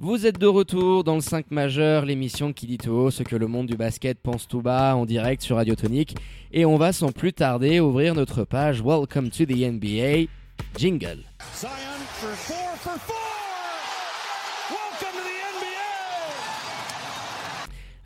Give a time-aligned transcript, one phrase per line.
[0.00, 3.34] Vous êtes de retour dans le 5 majeur, l'émission qui dit tout haut ce que
[3.34, 6.14] le monde du basket pense tout bas en direct sur Radio Tonique.
[6.52, 10.28] Et on va sans plus tarder ouvrir notre page Welcome to the NBA.
[10.76, 11.24] Jingle.
[11.52, 11.68] Zion
[12.12, 13.16] for four for four.
[14.70, 15.34] Welcome to the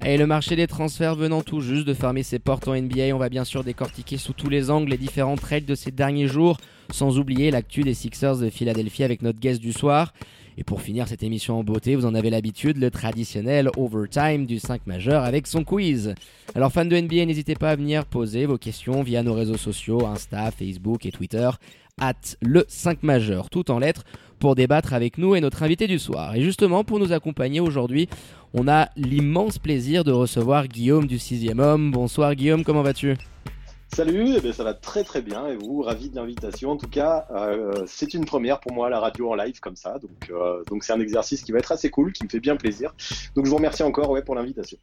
[0.01, 0.09] NBA.
[0.09, 3.19] Et le marché des transferts venant tout juste de fermer ses portes en NBA, on
[3.19, 6.57] va bien sûr décortiquer sous tous les angles les différents trades de ces derniers jours,
[6.91, 10.15] sans oublier l'actu des Sixers de Philadelphie avec notre guest du soir.
[10.59, 14.59] Et pour finir cette émission en beauté, vous en avez l'habitude, le traditionnel overtime du
[14.59, 16.15] 5 majeur avec son quiz.
[16.55, 20.07] Alors fans de NBA, n'hésitez pas à venir poser vos questions via nos réseaux sociaux,
[20.07, 21.49] Insta, Facebook et Twitter,
[22.01, 24.05] at le 5 majeur, tout en lettres,
[24.39, 26.35] pour débattre avec nous et notre invité du soir.
[26.35, 28.09] Et justement, pour nous accompagner aujourd'hui,
[28.55, 31.93] on a l'immense plaisir de recevoir Guillaume du 6 homme.
[31.93, 33.17] Bonsoir Guillaume, comment vas-tu?
[33.95, 36.71] Salut, eh bien, ça va très très bien et vous, ravi de l'invitation.
[36.71, 39.99] En tout cas, euh, c'est une première pour moi la radio en live comme ça,
[39.99, 42.57] donc euh, donc c'est un exercice qui va être assez cool, qui me fait bien
[42.57, 42.95] plaisir.
[43.35, 44.79] Donc je vous remercie encore ouais, pour l'invitation.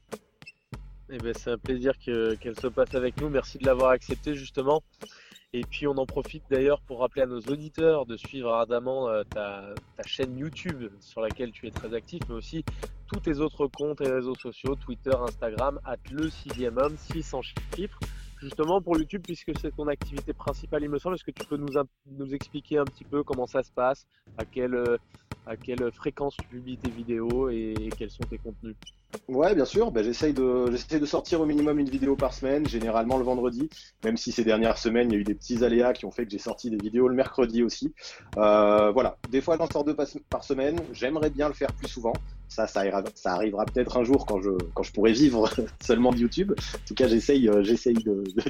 [1.09, 3.29] Eh ben, c'est un plaisir que- qu'elle se passe avec nous.
[3.29, 4.83] Merci de l'avoir accepté justement.
[5.53, 9.23] Et puis on en profite d'ailleurs pour rappeler à nos auditeurs de suivre ardemment euh,
[9.23, 12.63] ta, ta chaîne YouTube sur laquelle tu es très actif, mais aussi
[13.11, 17.41] tous tes autres comptes et réseaux sociaux, Twitter, Instagram, at le sixième homme, 600
[17.75, 17.99] chiffres.
[18.41, 21.57] Justement pour YouTube, puisque c'est ton activité principale, il me semble, est-ce que tu peux
[21.57, 24.81] nous, expliquer un petit peu comment ça se passe, à quelle,
[25.91, 28.75] fréquence tu publies tes vidéos et, quels sont tes contenus?
[29.27, 29.91] Ouais, bien sûr.
[29.91, 33.69] Ben, j'essaye de sortir au minimum une vidéo par semaine, généralement le vendredi.
[34.05, 36.25] Même si ces dernières semaines il y a eu des petits aléas qui ont fait
[36.25, 37.93] que j'ai sorti des vidéos le mercredi aussi.
[38.37, 39.17] Euh, voilà.
[39.29, 39.95] Des fois j'en sors deux
[40.29, 40.79] par semaine.
[40.93, 42.13] J'aimerais bien le faire plus souvent.
[42.49, 42.81] Ça, ça,
[43.25, 45.49] arrivera peut-être un jour quand je quand je pourrai vivre
[45.81, 46.53] seulement de YouTube.
[46.57, 47.95] En tout cas, j'essaye euh, j'essaye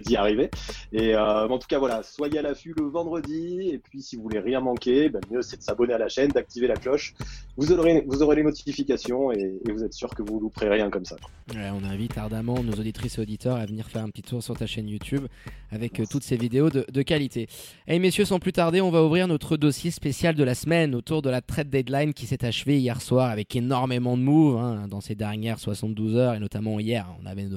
[0.05, 0.49] d'y arriver.
[0.93, 3.69] Et euh, en tout cas voilà, soyez à l'affût le vendredi.
[3.73, 6.29] Et puis si vous voulez rien manquer, ben, mieux c'est de s'abonner à la chaîne,
[6.29, 7.13] d'activer la cloche.
[7.57, 11.05] Vous aurez vous aurez les notifications et, vous êtes sûr que vous louperez rien comme
[11.05, 11.17] ça.
[11.53, 14.65] On invite ardemment nos auditrices et auditeurs à venir faire un petit tour sur ta
[14.65, 15.27] chaîne YouTube
[15.71, 17.47] avec euh, toutes ces vidéos de, qualité.
[17.87, 21.21] Et messieurs, sans plus tarder, on va ouvrir notre dossier spécial de la semaine autour
[21.21, 25.01] de la trade deadline qui s'est achevée hier soir avec énormément de moves hein, dans
[25.01, 27.07] ces dernières 72 heures et notamment hier.
[27.21, 27.47] On avait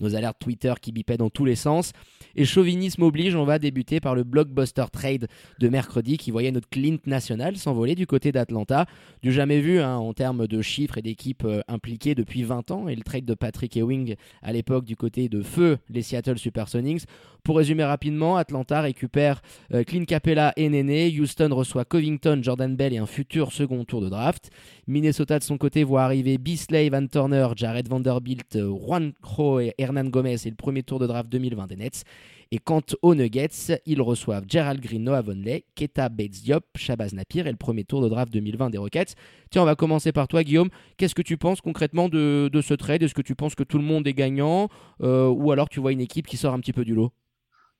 [0.00, 1.92] nos, alertes Twitter qui bipaient dans tous les sens.
[2.34, 6.68] Et chauvinisme oblige, on va débuter par le blockbuster trade de mercredi qui voyait notre
[6.68, 8.86] Clint national s'envoler du côté d'Atlanta.
[9.22, 12.88] Du jamais vu hein, en termes de chiffres et d'équipes euh, impliquées depuis 20 ans.
[12.88, 17.02] Et le trade de Patrick Ewing à l'époque du côté de feu les Seattle Supersonics.
[17.44, 19.42] Pour résumer rapidement, Atlanta récupère
[19.74, 21.12] euh, Clint Capella et Néné.
[21.18, 24.50] Houston reçoit Covington, Jordan Bell et un futur second tour de draft.
[24.86, 29.74] Minnesota de son côté voit arriver Beasley, Van Turner, Jared Vanderbilt, euh, Juan Cro et
[29.78, 32.04] Hernan Gomez et le premier tour de draft 2020 des Nets.
[32.50, 37.40] Et quant aux Nuggets, ils reçoivent Gerald Green, Noah Vonley, Keta Bates Diop, Shabazz Napier
[37.40, 39.14] et le premier tour de draft 2020 des Rockets.
[39.50, 40.68] Tiens, on va commencer par toi, Guillaume.
[40.98, 43.02] Qu'est-ce que tu penses concrètement de, de ce trade?
[43.02, 44.68] Est-ce que tu penses que tout le monde est gagnant?
[45.02, 47.10] Euh, ou alors tu vois une équipe qui sort un petit peu du lot?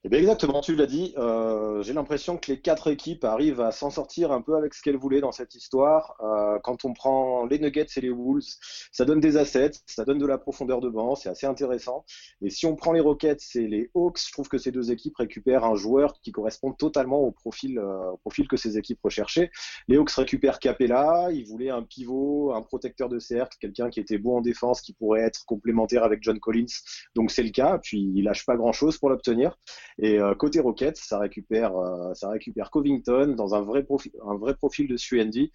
[0.05, 1.15] Eh bien exactement, tu l'as dit.
[1.17, 4.83] Euh, j'ai l'impression que les quatre équipes arrivent à s'en sortir un peu avec ce
[4.83, 6.17] qu'elles voulaient dans cette histoire.
[6.21, 8.43] Euh, quand on prend les Nuggets et les Wolves,
[8.91, 12.05] ça donne des assets, ça donne de la profondeur de banc, c'est assez intéressant.
[12.45, 15.17] Et si on prend les Rockets et les Hawks, je trouve que ces deux équipes
[15.19, 19.53] récupèrent un joueur qui correspond totalement au profil, euh, au profil que ces équipes recherchaient.
[19.87, 24.19] Les Hawks récupèrent Capella, ils voulaient un pivot, un protecteur de cercle, quelqu'un qui était
[24.19, 26.67] bon en défense, qui pourrait être complémentaire avec John Collins.
[27.15, 27.79] Donc c'est le cas.
[27.79, 29.57] Puis il lâche pas grand-chose pour l'obtenir.
[29.99, 34.89] Et euh, côté récupère, euh, ça récupère Covington dans un vrai profil, un vrai profil
[34.89, 35.51] de Suendi.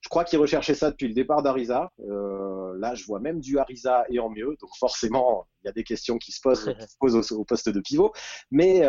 [0.00, 1.92] Je crois qu'il recherchait ça depuis le départ d'Ariza.
[2.00, 4.56] Euh, là, je vois même du Ariza et en mieux.
[4.60, 8.12] Donc forcément, il y a des questions qui se posent, au, poste de pivot.
[8.50, 8.80] Mais,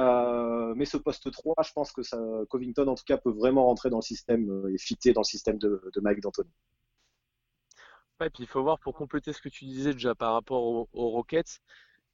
[0.75, 2.01] mais ce poste 3, je pense que
[2.45, 5.59] Covington, en tout cas, peut vraiment rentrer dans le système et fitter dans le système
[5.59, 6.49] de, de Mike D'Antoni.
[8.19, 11.09] Ouais, puis il faut voir pour compléter ce que tu disais déjà par rapport aux
[11.09, 11.61] Rockets,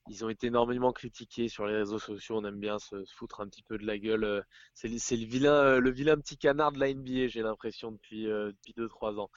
[0.09, 2.37] ils ont été énormément critiqués sur les réseaux sociaux.
[2.37, 4.23] On aime bien se, foutre un petit peu de la gueule.
[4.23, 4.41] euh,
[4.73, 8.89] C'est euh, le vilain petit canard de la NBA, j'ai l'impression depuis euh, depuis deux
[8.89, 9.29] trois ans.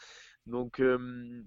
[0.47, 1.45] Donc euh,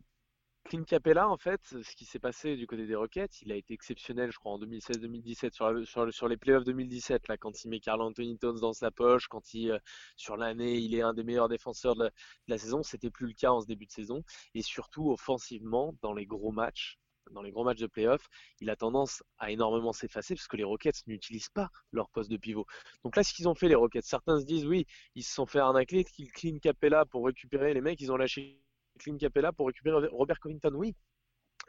[0.66, 3.73] Clint Capella, en fait, ce qui s'est passé du côté des Rockets, il a été
[3.75, 8.37] exceptionnel, je crois, en 2016-2017 sur, les playoffs 2017, là, quand il met Carl Anthony
[8.39, 9.79] Towns dans sa poche, quand il, euh,
[10.17, 12.13] sur l'année, il est un des meilleurs défenseurs de la, de
[12.47, 12.81] la saison.
[12.81, 14.23] C'était plus le cas en ce début de saison.
[14.55, 16.97] Et surtout, offensivement, dans les gros matchs,
[17.31, 18.27] dans les gros matchs de playoffs,
[18.59, 22.37] il a tendance à énormément s'effacer parce que les Rockets n'utilisent pas leur poste de
[22.37, 22.66] pivot.
[23.03, 24.85] Donc là, ce qu'ils ont fait, les Rockets, certains se disent, oui,
[25.16, 28.61] ils se sont fait arnaquer, qu'ils clean Capella pour récupérer les mecs, ils ont lâché
[28.99, 30.95] Clint Capella pour récupérer Robert Covington, oui.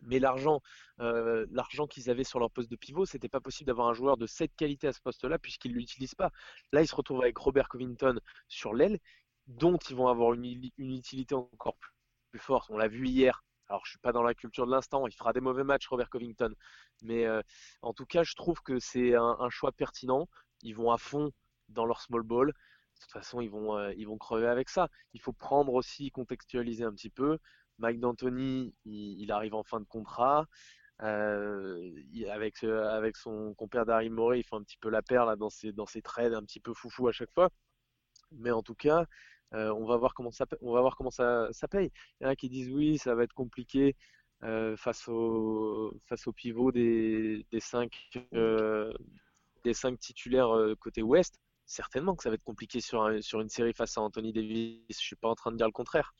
[0.02, 0.60] Mais l'argent,
[1.00, 4.18] euh, l'argent qu'ils avaient sur leur poste de pivot, c'était pas possible d'avoir un joueur
[4.18, 6.30] de cette qualité à ce poste-là puisqu'ils l'utilisent pas.
[6.72, 8.98] Là, ils se retrouvent avec Robert Covington sur l'aile,
[9.46, 10.44] dont ils vont avoir une,
[10.76, 11.78] utilité encore
[12.30, 12.70] plus forte.
[12.70, 13.42] On l'a vu hier.
[13.68, 15.06] Alors, je suis pas dans la culture de l'instant.
[15.06, 16.54] Il fera des mauvais matchs, Robert Covington.
[17.02, 17.26] Mais
[17.82, 20.28] en tout cas, je trouve que c'est un, choix pertinent.
[20.62, 21.32] Ils vont à fond
[21.68, 22.48] dans leur small ball.
[22.48, 24.88] De toute façon, ils vont, ils vont crever avec ça.
[25.14, 27.38] Il faut prendre aussi, contextualiser un petit peu.
[27.78, 30.46] Mike D'Antoni, il, arrive en fin de contrat.
[31.00, 35.72] avec, avec son compère Daryl Morey, il fait un petit peu la paire dans ses,
[35.72, 37.50] dans ses trades un petit peu foufou à chaque fois.
[38.32, 39.06] Mais en tout cas,
[39.52, 41.90] on va voir comment ça, on va voir comment ça, ça paye.
[42.20, 43.96] Il y en a qui disent oui, ça va être compliqué
[44.76, 47.92] face au face au pivot des, des cinq
[49.64, 51.40] des cinq titulaires côté ouest.
[51.66, 54.80] Certainement que ça va être compliqué sur, sur une série face à Anthony Davis.
[54.88, 56.14] Je suis pas en train de dire le contraire.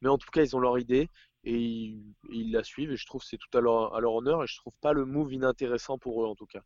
[0.00, 1.08] Mais en tout cas, ils ont leur idée
[1.44, 1.94] et
[2.30, 2.92] ils, la suivent.
[2.92, 4.42] Et je trouve que c'est tout à leur, à leur honneur.
[4.42, 6.62] Et je trouve pas le move inintéressant pour eux, en tout cas.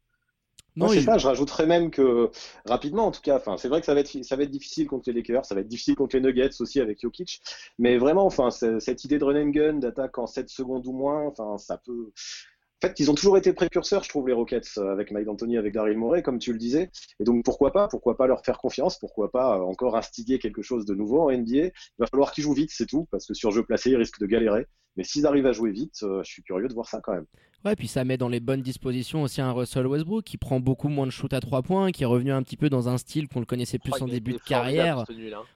[0.76, 2.31] Non, je sais pas, je rajouterais même que
[2.64, 4.87] rapidement, en tout cas, enfin, c'est vrai que ça va être ça va être difficile
[4.87, 7.40] contre les Lakers, ça va être difficile contre les Nuggets aussi avec Jokic,
[7.78, 11.26] mais vraiment, enfin, cette idée de run and gun, d'attaque en 7 secondes ou moins,
[11.26, 12.12] enfin, ça peut,
[12.82, 15.58] en fait, ils ont toujours été précurseurs, je trouve, les Rockets, euh, avec Mike D'Antoni,
[15.58, 16.90] avec Daryl Morey, comme tu le disais.
[17.19, 20.62] Et donc, pourquoi pas Pourquoi pas leur faire confiance Pourquoi pas euh, encore instiguer quelque
[20.62, 23.34] chose de nouveau en NBA Il va falloir qu'ils jouent vite, c'est tout, parce que
[23.34, 24.66] sur jeu placé, ils risquent de galérer.
[24.96, 27.26] Mais s'ils arrivent à jouer vite, euh, je suis curieux de voir ça quand même.
[27.62, 30.89] Ouais, puis ça met dans les bonnes dispositions aussi un Russell Westbrook qui prend beaucoup
[30.89, 33.29] moins de shoot à 3 points, qui est revenu un petit peu dans un style
[33.29, 35.05] qu'on le connaissait plus en début de carrière.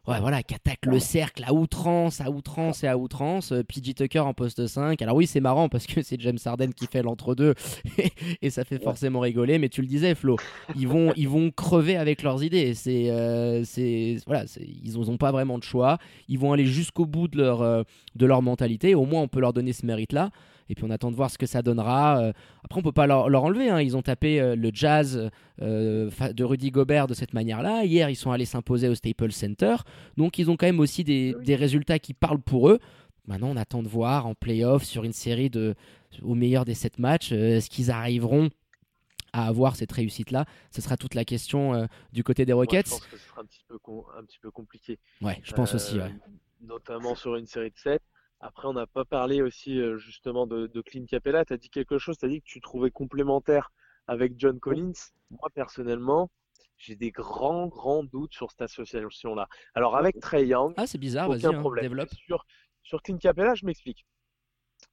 [0.06, 3.53] Ouais, voilà, qui attaque le cercle à outrance, à outrance et à outrance.
[3.53, 5.01] Euh, PJ Tucker en poste 5.
[5.01, 7.55] Alors oui, c'est marrant parce que c'est James Harden qui fait l'entre-deux
[8.43, 9.59] et ça fait forcément rigoler.
[9.59, 10.37] Mais tu le disais, Flo,
[10.77, 12.75] ils vont, ils vont crever avec leurs idées.
[12.75, 15.97] C'est, euh, c'est, voilà, ils n'ont pas vraiment de choix.
[16.29, 17.83] Ils vont aller jusqu'au bout de leur, euh,
[18.15, 18.95] de leur mentalité.
[18.95, 20.31] Au moins, on peut leur donner ce mérite-là.
[20.69, 22.20] Et puis on attend de voir ce que ça donnera.
[22.20, 22.32] Euh,
[22.64, 23.69] après, on peut pas leur, enlever.
[23.69, 23.81] Hein.
[23.81, 25.31] Ils ont tapé euh, le jazz
[25.62, 27.84] euh, de Rudy Gobert de cette manière-là.
[27.84, 29.76] Hier, ils sont allés s'imposer au Staples Center.
[30.16, 32.78] Donc, ils ont quand même aussi des, résultats qui parlent pour eux.
[33.26, 35.75] Maintenant, on attend de voir en playoff sur une série de,
[36.22, 38.50] au meilleur des sept matchs, est-ce qu'ils arriveront
[39.32, 40.44] à avoir cette réussite-là?
[40.70, 42.87] Ce sera toute la question du côté des Rockets.
[42.87, 43.78] je pense que ce sera un petit peu,
[44.19, 44.99] un petit peu compliqué.
[45.22, 45.96] Ouais, je pense aussi.
[46.60, 48.02] Notamment sur une série de 7.
[48.44, 51.46] Après, on n'a pas parlé aussi euh, justement de, de Clint Capella.
[51.46, 53.73] Tu as dit quelque chose, tu as dit que tu trouvais complémentaire
[54.06, 54.93] avec John Collins.
[55.31, 56.31] Moi, personnellement,
[56.76, 59.49] j'ai des grands, grands doutes sur cette association-là.
[59.75, 61.85] Alors, avec Trey Young, ah, c'est bizarre, aucun hein, problème.
[61.85, 62.11] Développe.
[62.26, 62.44] Sur,
[62.82, 64.05] sur Clint Capella, je m'explique.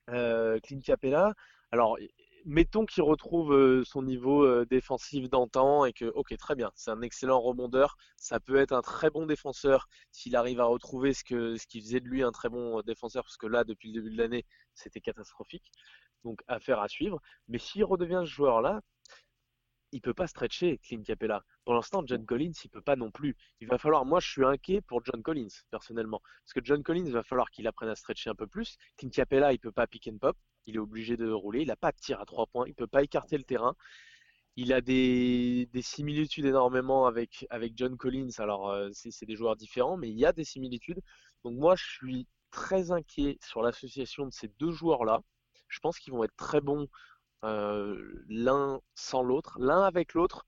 [0.10, 1.34] Euh, Clint Capella,
[1.74, 1.98] alors
[2.46, 6.92] mettons qu'il retrouve euh, son niveau euh, défensif d'antan et que, ok, très bien, c'est
[6.92, 7.98] un excellent rebondeur.
[8.18, 12.00] Ça peut être un très bon défenseur s'il arrive à retrouver ce, que, qui faisait
[12.00, 14.46] de lui un très bon euh, défenseur, parce que là, depuis le début de l'année,
[14.74, 15.72] c'était catastrophique.
[16.24, 17.20] Donc, affaire à suivre.
[17.48, 18.82] Mais s'il redevient ce joueur-là,
[19.92, 21.44] il peut pas stretcher Clint Capella.
[21.66, 23.36] Pour l'instant, John Collins, il peut pas non plus.
[23.60, 27.06] Il va falloir, moi, je suis inquiet pour John Collins personnellement, parce que John Collins
[27.06, 28.78] il va falloir qu'il apprenne à stretcher un peu plus.
[28.98, 31.62] Clint Capella, il peut pas pick and pop il est obligé de rouler.
[31.62, 33.76] Il n'a pas de tir à trois points, il ne peut pas écarter le terrain.
[34.58, 38.32] Il a des, similitudes énormément avec, avec John Collins.
[38.38, 41.02] Alors, euh, c'est des joueurs différents, mais il y a des similitudes.
[41.44, 45.22] Donc, moi, je suis très inquiet sur l'association de ces deux joueurs-là.
[45.70, 46.88] Je pense qu'ils vont être très bons
[47.44, 50.46] l'un sans l'autre, l'un avec l'autre.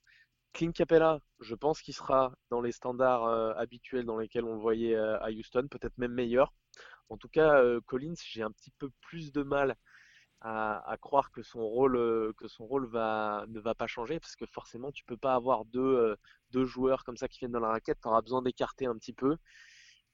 [0.53, 4.61] Clint Capella, je pense qu'il sera dans les standards euh, habituels dans lesquels on le
[4.61, 6.53] voyait à Houston, peut-être même meilleur.
[7.09, 9.75] En tout cas, Collins, j'ai un petit peu plus de mal
[10.43, 15.17] à, croire que son rôle, euh, ne va pas changer parce que forcément tu peux
[15.17, 16.15] pas avoir deux, euh,
[16.51, 19.13] deux joueurs comme ça qui viennent dans la raquette, tu auras besoin d'écarter un petit
[19.13, 19.38] peu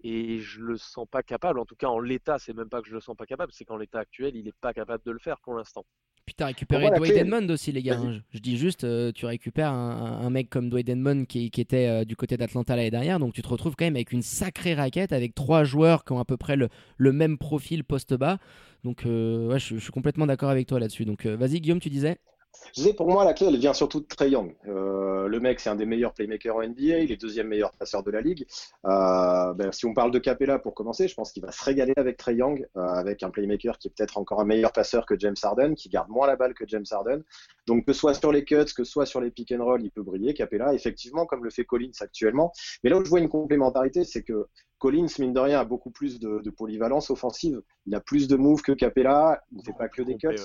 [0.01, 1.59] et je le sens pas capable.
[1.59, 3.65] En tout cas, en l'état, c'est même pas que je le sens pas capable, c'est
[3.65, 5.85] qu'en l'état actuel, il n'est pas capable de le faire pour l'instant.
[6.29, 7.97] Puis tu as récupéré Dwayne Edmond aussi, les gars.
[7.97, 8.19] Hein.
[8.31, 12.05] Je, dis juste, euh, tu récupères un, mec comme Dwayne Edmond qui, qui était euh,
[12.05, 15.11] du côté d'Atlanta l'année dernière, donc tu te retrouves quand même avec une sacrée raquette,
[15.11, 18.37] avec trois joueurs qui ont à peu près le, le même profil poste bas.
[18.83, 21.03] Donc, euh, ouais, je, je, suis complètement d'accord avec toi là-dessus.
[21.03, 22.19] Donc, vas-y, Guillaume, tu disais?
[22.67, 24.55] Je disais, pour moi, la clé, elle vient surtout de Trey Young.
[24.67, 26.99] Euh, le mec, c'est un des meilleurs playmakers en NBA.
[26.99, 28.45] Il est deuxième meilleur passeur de la ligue.
[28.85, 31.93] Euh, ben, si on parle de Capella pour commencer, je pense qu'il va se régaler
[31.97, 35.17] avec Trey Young, euh, avec un playmaker qui est peut-être encore un meilleur passeur que
[35.17, 37.23] James Harden, qui garde moins la balle que James Harden.
[37.65, 39.83] Donc, que ce soit sur les cuts, que ce soit sur les pick and roll,
[39.83, 42.51] il peut briller, Capella, effectivement, comme le fait Collins actuellement.
[42.83, 45.91] Mais là où je vois une complémentarité, c'est que Collins, mine de rien, a beaucoup
[45.91, 47.61] plus de, polyvalence offensive.
[47.85, 49.41] Il a plus de moves que Capella.
[49.51, 50.35] Il ne fait pas que des cuts.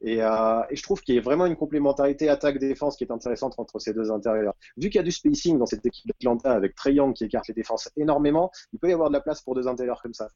[0.00, 3.54] Et, euh, et je trouve qu'il y a vraiment une complémentarité attaque-défense qui est intéressante
[3.58, 4.54] entre ces deux intérieurs.
[4.76, 7.54] Vu qu'il y a du spacing dans cette équipe d'Atlanta avec Trey qui écarte les
[7.54, 10.28] défenses énormément, il peut y avoir de la place pour deux intérieurs comme ça.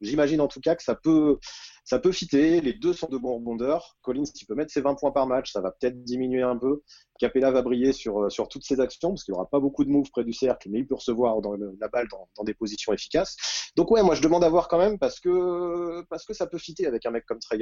[0.00, 1.38] J'imagine en tout cas que ça peut,
[1.84, 2.60] ça peut fitter.
[2.60, 3.96] Les deux sont de bons rebondeurs.
[4.02, 6.82] Collins, il peut mettre ses 20 points par match, ça va peut-être diminuer un peu.
[7.18, 9.90] Capella va briller sur, sur toutes ses actions parce qu'il n'y aura pas beaucoup de
[9.90, 13.36] moves près du cercle, mais il peut recevoir dans la balle dans, des positions efficaces.
[13.76, 16.58] Donc ouais, moi je demande à voir quand même parce que, parce que ça peut
[16.58, 17.60] fitter avec un mec comme Trey.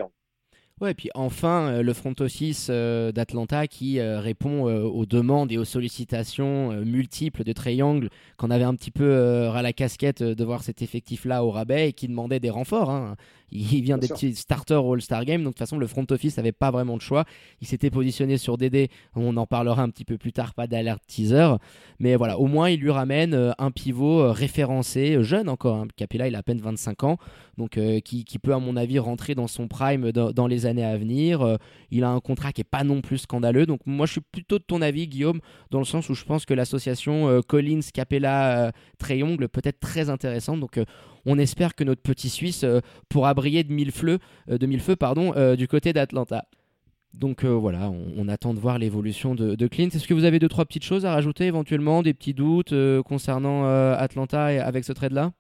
[0.80, 5.50] Ouais, et puis enfin, euh, le front office euh, d'Atlanta qui euh, répond aux demandes
[5.50, 10.44] et aux sollicitations multiples de Triangle, qu'on avait un petit peu ras la casquette de
[10.44, 12.90] voir cet effectif-là au rabais et qui demandait des renforts.
[12.90, 13.16] Hein.
[13.50, 16.52] Il vient petits starters au All-Star Game, donc de toute façon, le front office n'avait
[16.52, 17.24] pas vraiment de choix.
[17.60, 21.02] Il s'était positionné sur DD, on en parlera un petit peu plus tard, pas d'alerte
[21.06, 21.56] teaser.
[21.98, 25.76] Mais voilà, au moins, il lui ramène euh, un pivot euh, référencé, euh, jeune encore.
[25.76, 25.88] Hein.
[25.96, 27.18] Capella, il a à peine 25 ans,
[27.58, 30.64] donc euh, qui, qui peut, à mon avis, rentrer dans son prime dans, dans les
[30.66, 31.42] années à venir.
[31.42, 31.56] Euh,
[31.90, 33.66] il a un contrat qui est pas non plus scandaleux.
[33.66, 35.40] Donc moi, je suis plutôt de ton avis, Guillaume,
[35.70, 40.08] dans le sens où je pense que l'association euh, Collins, Capella, Treyongle peut être très
[40.08, 40.60] intéressante.
[40.60, 40.80] Donc
[41.26, 44.18] on espère que notre petit Suisse euh, pourra briller de mille feux,
[44.50, 46.44] euh, de mille feux euh, du côté d'Atlanta.
[47.14, 49.88] Donc voilà, on, attend de voir l'évolution de, Clint.
[49.88, 53.64] Est-ce que vous avez deux trois petites choses à rajouter éventuellement, des petits doutes concernant
[53.94, 55.32] Atlanta avec ce trade-là?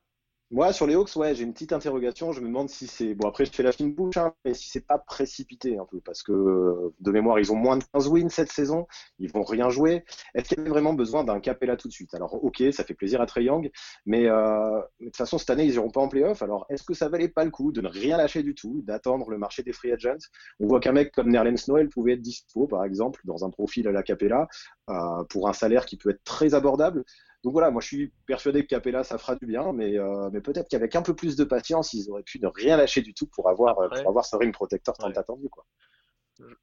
[0.50, 2.32] Moi, sur les Hawks, ouais, j'ai une petite interrogation.
[2.32, 3.14] Je me demande si c'est.
[3.14, 6.00] Bon, après, je fais la fine bouche, hein, mais si c'est pas précipité un peu.
[6.00, 8.86] Parce que, euh, de mémoire, ils ont moins de 15 wins cette saison.
[9.18, 10.04] Ils vont rien jouer.
[10.34, 12.14] Est-ce qu'il y avait vraiment besoin d'un Capella tout de suite?
[12.14, 13.70] Alors, ok, ça fait plaisir à Trey Young.
[14.06, 16.40] Mais, euh, mais de toute façon, cette année, ils iront pas en playoff.
[16.40, 19.28] Alors, est-ce que ça valait pas le coup de ne rien lâcher du tout, d'attendre
[19.28, 20.16] le marché des free agents?
[20.60, 23.86] On voit qu'un mec comme Nerlens Noel pouvait être dispo, par exemple, dans un profil
[23.86, 24.48] à la Capella,
[24.88, 27.04] euh, pour un salaire qui peut être très abordable.
[27.44, 30.40] Donc voilà, moi je suis persuadé que Capella ça fera du bien, mais, euh, mais
[30.40, 33.26] peut-être qu'avec un peu plus de patience, ils auraient pu ne rien lâcher du tout
[33.28, 35.16] pour avoir, euh, pour avoir ce ring protector tant Ouais.
[35.18, 35.48] attendu.
[35.48, 35.64] Quoi.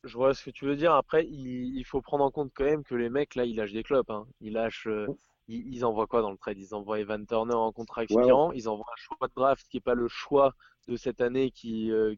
[0.03, 0.93] Je, vois ce que tu veux dire.
[0.93, 3.73] Après, il, il faut prendre en compte quand même que les mecs, là, ils lâchent
[3.73, 4.09] des clopes.
[4.09, 4.25] Hein.
[4.41, 4.87] Ils lâchent.
[4.87, 5.07] euh,
[5.47, 6.57] ils, ils envoient quoi dans le trade?
[6.57, 8.51] Ils envoient Evan Turner en contrat expirant.
[8.53, 10.53] Ils envoient un choix de draft qui est pas le choix
[10.87, 12.15] de cette année qui, euh,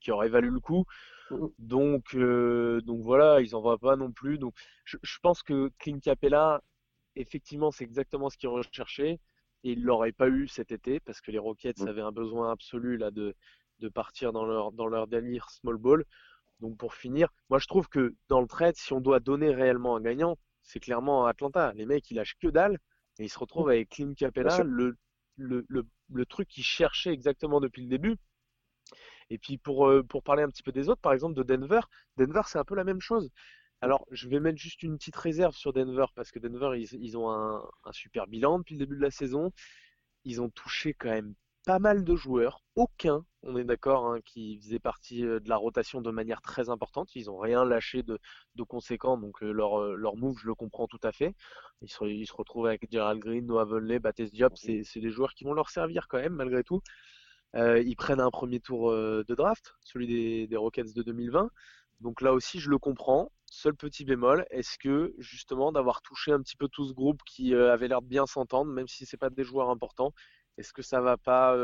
[0.00, 0.84] qui aurait valu le coup.
[1.58, 4.38] Donc, euh, donc voilà, ils envoient pas non plus.
[4.38, 6.62] Donc, je, je pense que Clint Capella,
[7.20, 9.20] effectivement, c'est exactement ce qu'ils recherchaient.
[9.64, 11.88] Et ils l'auraient pas eu cet été parce que les Rockets Mhm.
[11.88, 13.34] avaient un besoin absolu là de,
[13.80, 16.04] de partir dans leur, dans leur délire small ball.
[16.60, 19.96] Donc pour finir, moi je trouve que dans le trade, si on doit donner réellement
[19.96, 21.72] un gagnant, c'est clairement Atlanta.
[21.74, 22.78] Les mecs, ils lâchent que dalle
[23.18, 24.64] et ils se retrouvent avec Clint Capella, sûr.
[24.64, 24.96] le,
[25.36, 28.16] le, le, le truc qu'ils cherchaient exactement depuis le début.
[29.30, 31.80] Et puis pour, euh, pour parler un petit peu des autres, par exemple de Denver,
[32.16, 33.30] Denver c'est un peu la même chose.
[33.80, 37.16] Alors je vais mettre juste une petite réserve sur Denver parce que Denver ils, ils
[37.16, 39.52] ont un, un super bilan depuis le début de la saison.
[40.24, 41.34] Ils ont touché quand même
[41.66, 45.56] pas mal de joueurs, aucun, on est d'accord, hein, qui faisait partie euh, de la
[45.58, 47.14] rotation de manière très importante.
[47.14, 48.18] Ils ont rien lâché de,
[48.54, 51.34] de conséquent, donc euh, leur, euh, leur move, je le comprends tout à fait.
[51.82, 55.34] Ils se, ils se retrouvent avec Gerald Green, Noah Vonleh, Baptiste Diop, c'est des joueurs
[55.34, 56.80] qui vont leur servir quand même, malgré tout.
[57.56, 61.50] Euh, ils prennent un premier tour euh, de draft, celui des, Rockets de 2020.
[62.00, 63.32] Donc là aussi, je le comprends.
[63.46, 67.54] Seul petit bémol, est-ce que justement d'avoir touché un petit peu tout ce groupe qui
[67.54, 70.12] euh, avait l'air de bien s'entendre, même si c'est pas des joueurs importants,
[70.58, 71.56] est-ce que ça va pas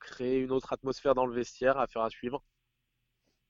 [0.00, 2.42] créer une autre atmosphère dans le vestiaire à faire à suivre?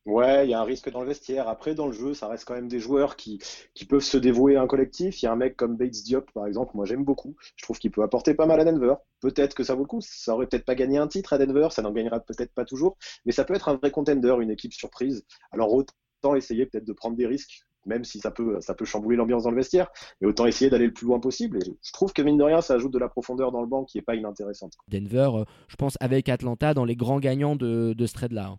[0.07, 1.49] Ouais, il y a un risque dans le vestiaire.
[1.49, 3.39] Après, dans le jeu, ça reste quand même des joueurs qui,
[3.73, 5.23] qui peuvent se dévouer à un collectif.
[5.23, 7.35] Il y a un mec comme Bates Diop, par exemple, moi j'aime beaucoup.
[7.57, 8.95] Je trouve qu'il peut apporter pas mal à Denver.
[9.21, 10.01] Peut-être que ça vaut le coup.
[10.03, 12.99] Ça aurait peut-être pas gagné un titre à Denver, ça n'en gagnera peut-être pas toujours,
[13.25, 15.25] mais ça peut être un vrai contender, une équipe surprise.
[15.53, 19.17] Alors autant essayer peut-être de prendre des risques, même si ça peut, ça peut chambouler
[19.17, 21.59] l'ambiance dans le vestiaire, mais autant essayer d'aller le plus loin possible.
[21.63, 23.85] Et je trouve que mine de rien, ça ajoute de la profondeur dans le banc
[23.85, 24.75] qui est pas inintéressante.
[24.89, 28.49] Denver, euh, je pense, avec Atlanta, dans les grands gagnants de, de ce trade-là.
[28.49, 28.59] hein.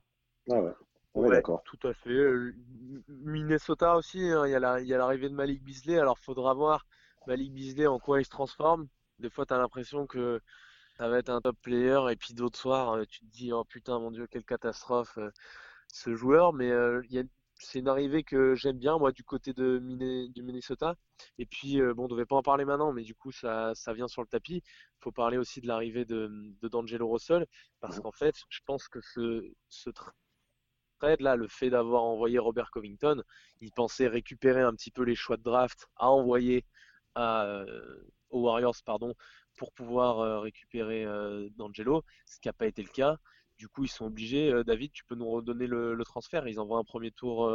[0.51, 0.71] Ah ouais,
[1.15, 1.63] ouais, Ouais, d'accord.
[1.63, 2.09] tout à fait.
[2.09, 2.53] Euh,
[3.07, 5.97] Minnesota aussi, hein, il y a y l'arrivée de Malik Beasley.
[5.99, 6.85] Alors, faudra voir
[7.27, 8.87] Malik Beasley en quoi il se transforme.
[9.19, 10.41] Des fois, tu as l'impression que
[10.97, 13.63] ça va être un top player, et puis d'autres soirs, euh, tu te dis, oh
[13.65, 15.29] putain, mon Dieu, quelle catastrophe euh,
[15.89, 16.53] ce joueur.
[16.53, 17.01] Mais euh,
[17.59, 20.95] c'est une arrivée que j'aime bien, moi, du côté de Miné- du Minnesota.
[21.37, 23.93] Et puis, euh, bon, on devait pas en parler maintenant, mais du coup, ça, ça
[23.93, 24.57] vient sur le tapis.
[24.65, 26.29] Il faut parler aussi de l'arrivée de,
[26.61, 27.45] de D'Angelo Russell,
[27.79, 29.89] parce qu'en fait, je pense que ce, ce
[31.19, 33.21] là, le fait d'avoir envoyé Robert Covington,
[33.61, 36.65] il pensait récupérer un petit peu les choix de draft à envoyer
[37.17, 37.65] euh,
[38.29, 39.13] aux Warriors, pardon,
[39.57, 43.17] pour pouvoir euh, récupérer euh, D'Angelo, ce qui n'a pas été le cas.
[43.57, 44.51] Du coup, ils sont obligés.
[44.65, 46.47] David, tu peux nous redonner le, transfert?
[46.47, 47.49] Ils envoient un premier tour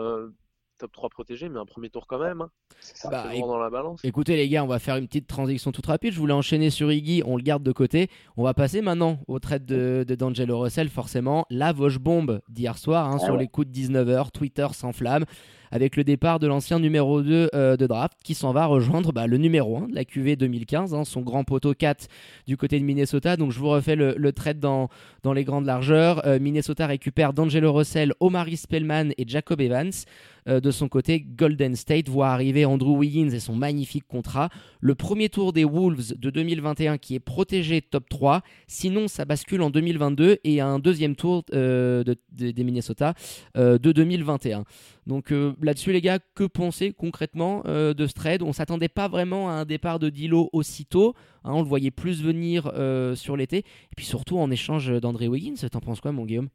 [0.80, 2.40] top 3 protégé, mais un premier tour quand même.
[2.40, 2.50] Hein.
[2.80, 3.10] Ça.
[3.10, 4.00] Bah, Toujours dans la balance.
[4.02, 6.12] Écoutez les gars, on va faire une petite transition toute rapide.
[6.12, 8.08] Je voulais enchaîner sur Iggy, on le garde de côté.
[8.36, 11.44] On va passer maintenant au trade de, de D'Angelo Russell, forcément.
[11.50, 13.40] La Vosge bombe d'hier soir, hein, Ah sur ouais.
[13.40, 15.24] les coups de 19h, Twitter s'enflamme.
[15.72, 19.28] Avec le départ de l'ancien numéro 2 euh, de draft qui s'en va rejoindre bah,
[19.28, 22.08] le numéro 1 de la QV 2015, hein, son grand poteau 4
[22.48, 23.36] du côté de Minnesota.
[23.36, 24.88] Donc je vous refais le, le trade dans,
[25.22, 26.26] dans les grandes largeurs.
[26.26, 29.92] Euh, Minnesota récupère D'Angelo Russell, Omari Spellman et Jacob Evans.
[30.50, 34.48] Euh, de son côté, Golden State voit arriver Andrew Wiggins et son magnifique contrat.
[34.80, 38.42] Le premier tour des Wolves de 2021 qui est protégé top 3.
[38.66, 43.14] Sinon, ça bascule en 2022 et un deuxième tour euh, de- de- des Minnesota
[43.56, 44.64] euh, de 2021.
[45.06, 48.42] Donc là-dessus, les gars, que pensez concrètement de ce trade?
[48.42, 51.14] On s'attendait pas vraiment à un départ de Dilo aussitôt.
[51.42, 52.70] hein, on le voyait plus venir
[53.16, 53.58] sur l'été.
[53.58, 55.54] Et puis surtout en échange d'André Wiggins.
[55.70, 56.48] T'en penses quoi, mon Guillaume?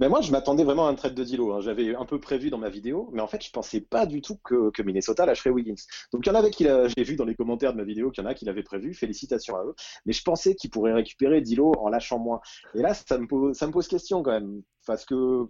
[0.00, 1.52] Mais moi, je m'attendais vraiment à un trade de Dilo.
[1.52, 1.60] hein.
[1.60, 4.36] J'avais un peu prévu dans ma vidéo, mais en fait, je pensais pas du tout
[4.44, 5.74] que, que Minnesota lâcherait Wiggins.
[6.12, 8.24] Donc, il y en avait qui, j'ai vu dans les commentaires de ma vidéo qu'il
[8.24, 8.94] y en a qui l'avaient prévu.
[8.94, 9.74] Félicitations à eux.
[10.06, 12.40] Mais je pensais qu'ils pourraient récupérer Dilo en lâchant moins.
[12.74, 15.48] Et là, ça me pose, ça me pose question quand même, parce que.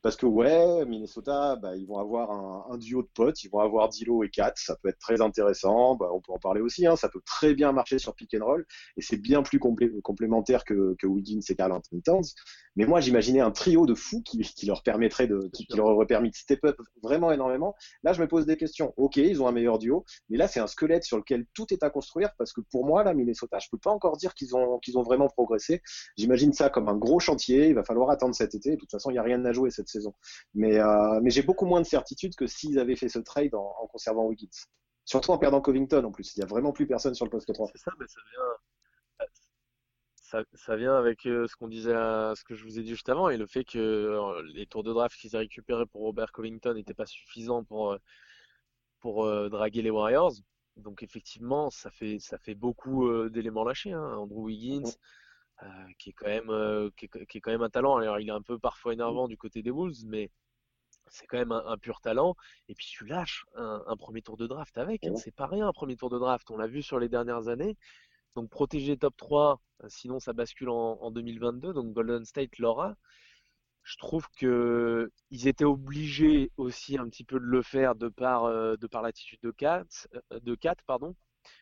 [0.00, 3.58] Parce que ouais, Minnesota, bah, ils vont avoir un, un duo de potes, ils vont
[3.58, 6.86] avoir Dilo et Kat, ça peut être très intéressant, bah, on peut en parler aussi,
[6.86, 8.64] hein, ça peut très bien marcher sur pick and roll,
[8.96, 12.26] et c'est bien plus complé- complémentaire que, que Wiggins et Carl Anthony Towns.
[12.76, 15.86] Mais moi, j'imaginais un trio de fous qui, qui leur permettrait de, qui, qui leur
[15.86, 17.74] aurait permis de step up vraiment énormément.
[18.04, 18.94] Là, je me pose des questions.
[18.96, 21.82] Ok, ils ont un meilleur duo, mais là, c'est un squelette sur lequel tout est
[21.82, 24.78] à construire parce que pour moi, là, Minnesota, je peux pas encore dire qu'ils ont,
[24.78, 25.82] qu'ils ont vraiment progressé.
[26.16, 27.66] J'imagine ça comme un gros chantier.
[27.66, 28.70] Il va falloir attendre cet été.
[28.70, 29.97] De toute façon, il n'y a rien à jouer cette saison.
[30.54, 33.74] Mais, euh, mais j'ai beaucoup moins de certitude que s'ils avaient fait ce trade en,
[33.82, 34.48] en conservant Wiggins.
[35.04, 36.36] Surtout en perdant Covington en plus.
[36.36, 37.68] Il n'y a vraiment plus personne sur le poste 3.
[37.72, 38.42] C'est ça, mais ça vient,
[40.16, 42.90] ça, ça vient avec euh, ce qu'on disait, à- ce que je vous ai dit
[42.90, 46.02] juste avant, et le fait que euh, les tours de draft qu'ils aient récupérés pour
[46.02, 47.98] Robert Covington n'étaient pas suffisants pour, euh,
[49.00, 50.32] pour euh, draguer les Warriors.
[50.76, 53.92] Donc effectivement, ça fait, ça fait beaucoup euh, d'éléments lâchés.
[53.92, 54.16] hein.
[54.16, 54.90] Andrew Wiggins, euh,
[55.98, 57.96] qui est quand même, euh, qui est, qui est quand même un talent.
[57.96, 60.30] Alors il est un peu parfois énervant du côté des Wolves, mais
[61.08, 62.36] c'est quand même un, un pur talent.
[62.68, 65.04] Et puis tu lâches un, un premier tour de draft avec.
[65.04, 65.16] hein.
[65.16, 66.50] C'est pas rien un premier tour de draft.
[66.50, 67.76] On l'a vu sur les dernières années.
[68.36, 71.72] Donc protéger top 3, euh, sinon ça bascule en, en 2022.
[71.72, 72.96] Donc Golden State l'aura.
[73.84, 78.44] Je trouve que ils étaient obligés aussi un petit peu de le faire de par,
[78.44, 79.84] euh, de par l'attitude de Kat,
[80.32, 81.16] euh, de Kat, pardon,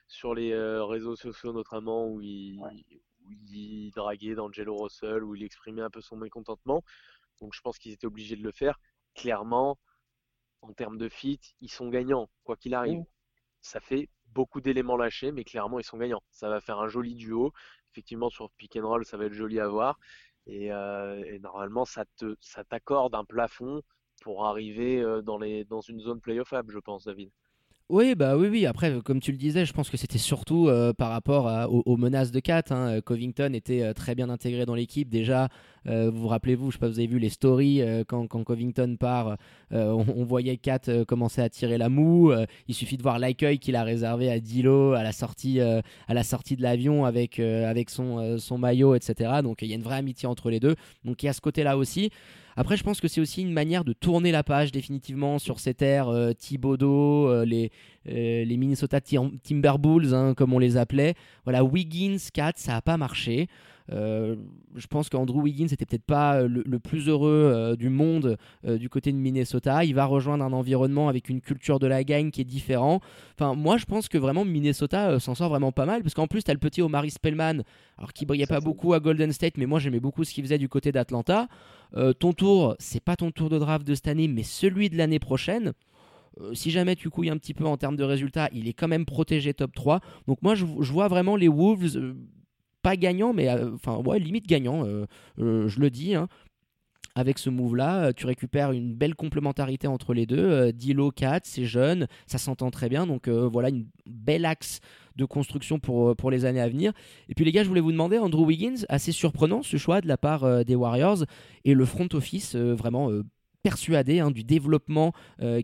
[0.08, 2.68] sur les euh, réseaux sociaux notamment où il,
[3.26, 6.82] où il draguait d'Angelo Russell, où il exprimait un peu son mécontentement.
[7.40, 8.78] Donc je pense qu'ils étaient obligés de le faire.
[9.14, 9.78] Clairement,
[10.62, 13.04] en termes de fit, ils sont gagnants, quoi qu'il arrive.
[13.60, 16.22] Ça fait beaucoup d'éléments lâchés, mais clairement, ils sont gagnants.
[16.30, 17.52] Ça va faire un joli duo.
[17.92, 19.98] Effectivement, sur pick and roll, ça va être joli à voir.
[20.46, 23.82] Et, euh, et normalement, ça te, ça t'accorde un plafond
[24.22, 27.30] pour arriver euh, dans les, dans une zone playoffable, je pense, David.
[27.88, 28.66] Oui, bah oui, oui.
[28.66, 32.32] Après, comme tu le disais, je pense que c'était surtout euh, par rapport aux, menaces
[32.32, 32.64] de Kat.
[32.70, 33.00] hein.
[33.00, 35.08] Covington était euh, très bien intégré dans l'équipe.
[35.08, 35.48] Déjà,
[35.88, 38.96] euh, vous vous rappelez-vous, je sais pas, vous avez vu les stories euh, quand, Covington
[38.98, 39.36] part,
[39.72, 42.32] euh, on, voyait Kat euh, commencer à tirer la moue.
[42.32, 45.80] Euh, il suffit de voir l'accueil qu'il a réservé à Dilo à la sortie, euh,
[46.08, 49.42] à la sortie de l'avion avec, euh, son, euh, son maillot, etc.
[49.44, 50.74] Donc il y a une vraie amitié entre les deux.
[51.04, 52.10] Donc il y a ce côté-là aussi.
[52.56, 55.82] Après, je pense que c'est aussi une manière de tourner la page définitivement sur cette
[55.82, 57.70] ère euh, Thibodeau, euh, les,
[58.08, 61.14] euh, les Minnesota Tim- Timberwolves, hein, comme on les appelait.
[61.44, 63.48] Voilà, Wiggins, Kat, ça n'a pas marché.
[63.92, 64.34] Euh,
[64.74, 68.78] je pense qu'Andrew Wiggins n'était peut-être pas le, le plus heureux euh, du monde euh,
[68.78, 69.84] du côté de Minnesota.
[69.84, 73.00] Il va rejoindre un environnement avec une culture de la gagne qui est différent.
[73.38, 76.42] Enfin, moi, je pense que vraiment Minnesota s'en sort vraiment pas mal parce qu'en plus,
[76.42, 77.62] tu as le petit Omari Spellman,
[77.96, 80.58] alors qui brillait pas beaucoup à Golden State, mais moi j'aimais beaucoup ce qu'il faisait
[80.58, 81.46] du côté d'Atlanta.
[81.94, 84.96] Euh, ton tour, c'est pas ton tour de draft de cette année, mais celui de
[84.96, 85.72] l'année prochaine.
[86.40, 88.88] Euh, si jamais tu couilles un petit peu en termes de résultats, il est quand
[88.88, 90.00] même protégé top 3.
[90.26, 92.14] Donc moi, je, vois vraiment les Wolves, euh,
[92.82, 94.84] pas gagnants, mais enfin, limite gagnants,
[95.38, 96.14] je le dis.
[96.14, 96.28] hein.
[97.18, 100.70] Avec ce move-là, tu récupères une belle complémentarité entre les deux.
[100.72, 103.06] Dilo, Kat, c'est jeune, ça s'entend très bien.
[103.06, 104.80] Donc voilà, une belle axe
[105.16, 106.92] de construction pour, euh, pour les années à venir.
[107.28, 110.08] Et puis les gars, je voulais vous demander, Andrew Wiggins, assez surprenant ce choix de
[110.08, 111.24] la part euh, des Warriors
[111.64, 113.24] et le front office euh, vraiment euh,
[113.62, 115.12] persuadé hein, du développement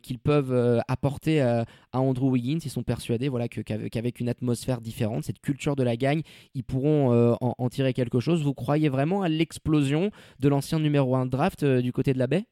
[0.03, 2.59] qu'ils peuvent apporter à Andrew Wiggins.
[2.65, 6.23] Ils sont persuadés voilà, qu'avec une atmosphère différente, cette culture de la gagne,
[6.55, 8.43] ils pourront en, en tirer quelque chose.
[8.43, 10.11] Vous croyez vraiment à l'explosion
[10.41, 12.45] de l'ancien numéro 1 de draft du côté de la baie?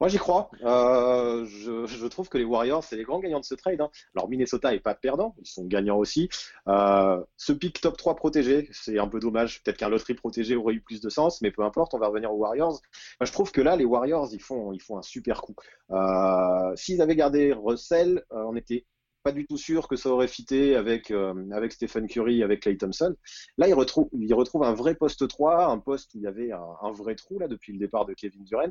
[0.00, 0.50] Moi, j'y crois.
[0.64, 3.80] Euh, je, je, trouve que les Warriors, c'est les grands gagnants de ce trade.
[3.82, 3.90] Hein.
[4.16, 6.30] Alors, Minnesota n'est pas perdant, ils sont gagnants aussi.
[6.68, 9.62] Euh, ce pick top 3 protégé, c'est un peu dommage.
[9.62, 12.32] Peut-être qu'un loterie protégé aurait eu plus de sens, mais peu importe, on va revenir
[12.32, 12.80] aux Warriors.
[13.20, 15.54] Moi, je trouve que là, les Warriors, ils font, ils font un super coup.
[15.90, 18.86] Euh, S'ils avaient gardé Russell, euh, on était
[19.22, 22.76] pas du tout sûr que ça aurait fité avec, euh, avec Stephen Curry, avec Clay
[22.76, 23.14] Thompson.
[23.58, 26.52] Là, il retrouve, il retrouve un vrai poste 3, un poste où il y avait
[26.52, 28.70] un, vrai trou là depuis le départ de Kevin Durant.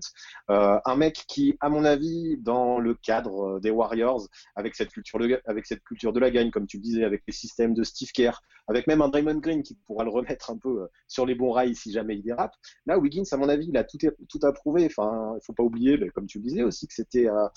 [0.50, 5.20] Euh, un mec qui, à mon avis, dans le cadre des Warriors, avec cette culture
[5.20, 7.84] de, avec cette culture de la gagne, comme tu le disais, avec les systèmes de
[7.84, 11.26] Steve Kerr, avec même un Draymond Green qui pourra le remettre un peu euh, sur
[11.26, 12.54] les bons rails si jamais il dérape.
[12.86, 13.98] Là, Wiggins, à mon avis, il a tout,
[14.30, 14.86] tout approuvé.
[14.86, 17.48] Enfin, il faut pas oublier, comme tu le disais aussi, que c'était euh,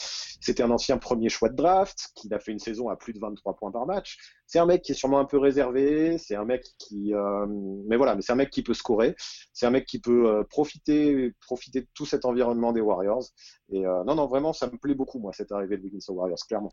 [0.43, 3.19] c'était un ancien premier choix de draft, qu'il a fait une saison à plus de
[3.19, 4.19] 23 points par match.
[4.47, 7.47] C'est un mec qui est sûrement un peu réservé, c'est un mec qui, euh,
[7.87, 9.15] mais voilà, mais c'est un mec qui peut scorer,
[9.53, 13.25] c'est un mec qui peut euh, profiter, profiter de tout cet environnement des Warriors.
[13.71, 16.15] Et euh, non, non, vraiment, ça me plaît beaucoup moi cette arrivée de Wiggins aux
[16.15, 16.73] Warriors, clairement.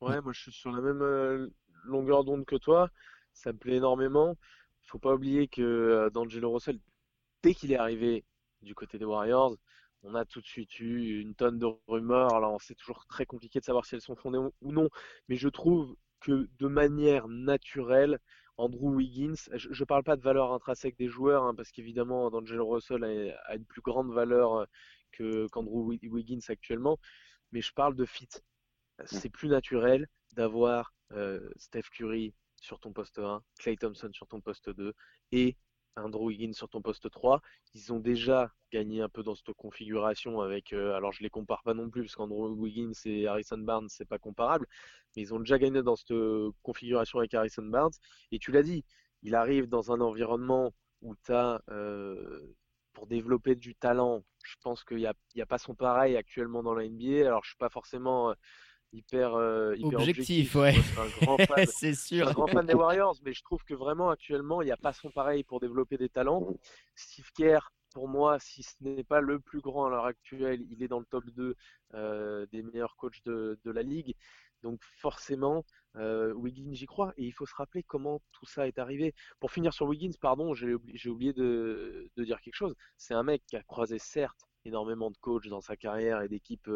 [0.00, 1.50] Ouais, moi je suis sur la même
[1.84, 2.90] longueur d'onde que toi.
[3.32, 4.36] Ça me plaît énormément.
[4.82, 6.78] Il faut pas oublier que D'Angelo Russell,
[7.42, 8.24] dès qu'il est arrivé
[8.62, 9.56] du côté des Warriors,
[10.02, 12.34] on a tout de suite eu une tonne de rumeurs.
[12.34, 14.88] Alors, c'est toujours très compliqué de savoir si elles sont fondées ou non,
[15.28, 18.18] mais je trouve que de manière naturelle,
[18.58, 22.66] Andrew Wiggins, je ne parle pas de valeur intrinsèque des joueurs, hein, parce qu'évidemment, D'Angelo
[22.66, 24.64] Russell a, a, une plus grande valeur euh,
[25.12, 26.98] que qu'Andrew Wiggins actuellement,
[27.52, 28.28] mais je parle de fit.
[29.04, 34.40] C'est plus naturel d'avoir euh, Steph Curry sur ton poste 1, Clay Thompson sur ton
[34.40, 34.94] poste 2
[35.32, 35.56] et
[35.96, 37.40] Andrew Wiggins sur ton poste 3.
[37.74, 41.62] Ils ont déjà gagné un peu dans cette configuration avec, euh, alors je les compare
[41.62, 44.66] pas non plus parce qu'Andrew Wiggins et Harrison Barnes c'est pas comparable,
[45.16, 46.14] mais ils ont déjà gagné dans cette
[46.62, 47.92] configuration avec Harrison Barnes.
[48.32, 48.84] Et tu l'as dit,
[49.22, 52.54] il arrive dans un environnement où tu as euh,
[52.92, 56.74] pour développer du talent, je pense qu'il n'y a, a pas son pareil actuellement dans
[56.74, 57.26] la NBA.
[57.26, 58.34] Alors je suis pas forcément euh,
[58.92, 60.74] hyper, euh, hyper objectif, ouais.
[61.66, 62.28] c'est sûr.
[62.28, 64.92] un grand fan des Warriors, mais je trouve que vraiment actuellement, il n'y a pas
[64.92, 66.46] son pareil pour développer des talents.
[66.94, 70.82] Steve Kerr, pour moi, si ce n'est pas le plus grand à l'heure actuelle, il
[70.82, 71.56] est dans le top 2
[71.94, 74.14] euh, des meilleurs coachs de, de, la ligue.
[74.62, 75.64] Donc forcément,
[75.96, 77.12] euh, Wiggins, j'y crois.
[77.16, 79.14] Et il faut se rappeler comment tout ça est arrivé.
[79.40, 82.74] Pour finir sur Wiggins, pardon, j'ai oublié, oublié de, de, dire quelque chose.
[82.96, 86.68] C'est un mec qui a croisé certes énormément de coachs dans sa carrière et d'équipes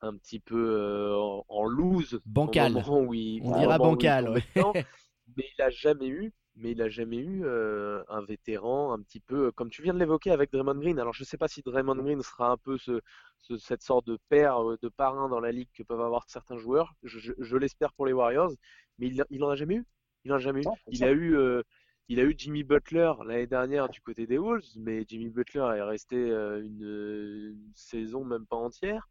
[0.00, 2.20] un petit peu euh, en, en loose.
[2.26, 2.84] Bancal.
[2.88, 4.30] Où il, On dira bancal.
[4.30, 4.42] Ouais.
[4.54, 4.72] Temps,
[5.36, 9.20] mais il a jamais eu, mais il a jamais eu euh, un vétéran un petit
[9.20, 10.98] peu comme tu viens de l'évoquer avec Draymond Green.
[10.98, 13.00] Alors je sais pas si Draymond Green sera un peu ce,
[13.38, 16.94] ce, cette sorte de père, de parrain dans la ligue que peuvent avoir certains joueurs.
[17.02, 18.52] Je, je, je l'espère pour les Warriors,
[18.98, 19.84] mais il, il en a jamais eu?
[20.24, 20.66] Il en a jamais eu.
[20.88, 21.62] Il a eu euh,
[22.08, 25.82] il a eu Jimmy Butler l'année dernière du côté des Wolves, mais Jimmy Butler est
[25.82, 29.08] resté euh, une, une saison même pas entière.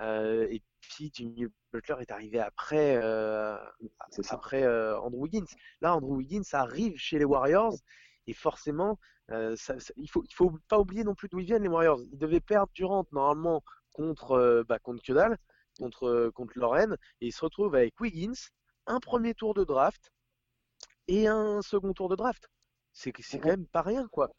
[0.00, 3.56] Euh, et puis Jimmy Butler est arrivé après, euh,
[4.30, 5.46] après euh, Andrew Wiggins.
[5.80, 7.76] Là, Andrew Wiggins arrive chez les Warriors
[8.26, 11.62] et forcément, ça, ça, il faut, il faut pas oublier non plus d'où ils viennent
[11.62, 12.00] les Warriors.
[12.12, 15.38] Ils devaient perdre Durant normalement contre, bah, contre que dalle,
[15.78, 18.34] contre, contre Lorraine, et ils se retrouvent avec Wiggins,
[18.86, 20.12] un premier tour de draft
[21.08, 22.48] et un second tour de draft.
[22.92, 24.30] C'est quand même pas rien, quoi.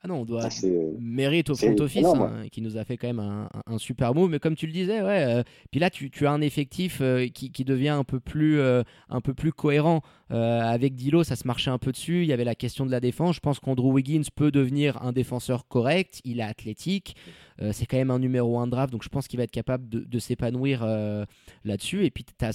[0.00, 0.66] Ah non, on doit ah,
[1.00, 4.30] mérite au front office hein, qui nous a fait quand même un, un, super move.
[4.30, 5.24] Mais comme tu le disais, ouais.
[5.24, 8.60] Euh, puis là, tu, tu, as un effectif euh, qui, qui, devient un peu plus,
[8.60, 10.02] euh, un peu plus cohérent.
[10.30, 12.22] avec Dilo, ça se marchait un peu dessus.
[12.22, 13.34] Il y avait la question de la défense.
[13.34, 16.20] Je pense qu'Andrew Wiggins peut devenir un défenseur correct.
[16.24, 17.16] Il est athlétique.
[17.72, 20.00] C'est quand même un numéro 1 draft, donc je pense qu'il va être capable de,
[20.00, 20.86] de s'épanouir
[21.64, 22.04] là-dessus.
[22.04, 22.52] Et puis tu as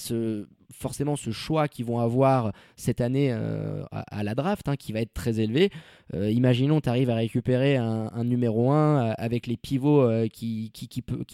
[0.73, 4.99] forcément ce choix qu'ils vont avoir cette année euh, à, la draft, hein, qui va
[4.99, 5.69] être très élevé.
[6.13, 10.71] Euh, imaginons, tu arrives à récupérer un, numéro 1 euh, avec les pivots euh, qui,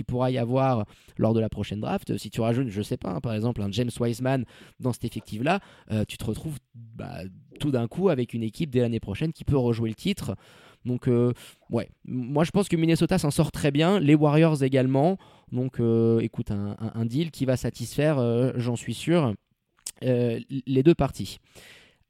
[0.05, 0.85] pourra y avoir
[1.17, 2.17] lors de la prochaine draft.
[2.17, 4.45] Si tu rajoutes, je sais pas, hein, par exemple, un James Wiseman
[4.79, 5.59] dans cet effectif-là,
[5.91, 7.19] euh, tu te retrouves bah,
[7.59, 10.35] tout d'un coup avec une équipe dès l'année prochaine qui peut rejouer le titre.
[10.85, 11.33] Donc, euh,
[11.69, 15.17] ouais, moi je pense que Minnesota s'en sort très bien, les Warriors également.
[15.51, 19.33] Donc, euh, écoute, un, deal qui va satisfaire, euh, j'en suis sûr,
[20.01, 21.39] les deux parties.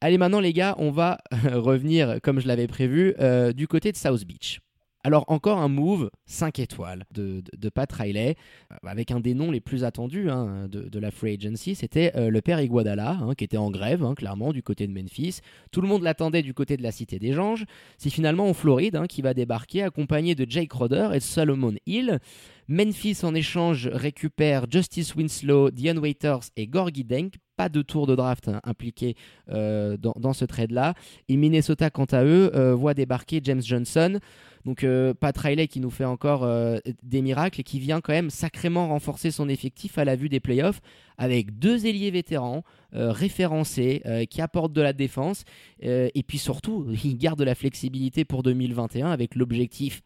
[0.01, 1.19] Allez, maintenant, les gars, on va
[1.51, 3.15] revenir, comme je l'avais prévu,
[3.55, 4.59] du côté de South Beach.
[5.05, 8.35] Alors encore un move 5 étoiles de, Pat Riley,
[8.83, 12.41] avec un des noms les plus attendus hein, de, la free agency, c'était euh, le
[12.41, 15.39] père Iguodala, hein, qui était en grève, hein, clairement, du côté de Memphis.
[15.71, 17.65] Tout le monde l'attendait du côté de la Cité des Anges.
[17.97, 22.19] C'est finalement en Floride qui va débarquer, accompagné de Jake Roder et de Solomon Hill.
[22.67, 27.35] Memphis, en échange, récupère Justice Winslow, Dion Waiters et Gorgie Denk.
[27.55, 29.15] Pas de tour de draft impliqué
[29.49, 30.93] euh, dans, ce trade-là.
[31.29, 34.19] Et Minnesota, quant à eux, euh, voit débarquer James Johnson.
[34.65, 38.13] Donc euh, Pat Riley qui nous fait encore euh, des miracles et qui vient quand
[38.13, 40.81] même sacrément renforcer son effectif à la vue des playoffs
[41.17, 45.43] avec deux ailiers vétérans euh, référencés qui apportent de la défense
[45.81, 50.01] et puis surtout il garde de la flexibilité pour 2021 avec l'objectif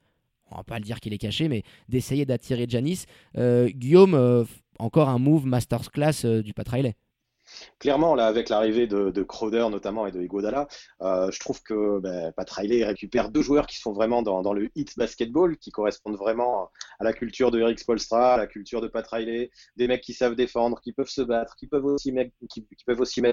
[0.52, 3.06] on va pas le dire qu'il est caché, mais d'essayer d'attirer Janis.
[3.36, 4.46] Guillaume,
[4.78, 6.94] encore un move masterclass du Pat Riley.
[7.80, 10.68] Clairement, là, avec l'arrivée de, de, Crowder notamment et de Igodala,
[11.02, 14.70] euh, je trouve que ben, Pat Riley récupère deux joueurs qui sont vraiment dans, le
[14.76, 18.88] hit basketball, qui correspondent vraiment à la culture de Eric Spolstra, à la culture de
[18.88, 22.34] Pat Riley, des mecs qui savent défendre, qui peuvent se battre, qui peuvent aussi, mettre,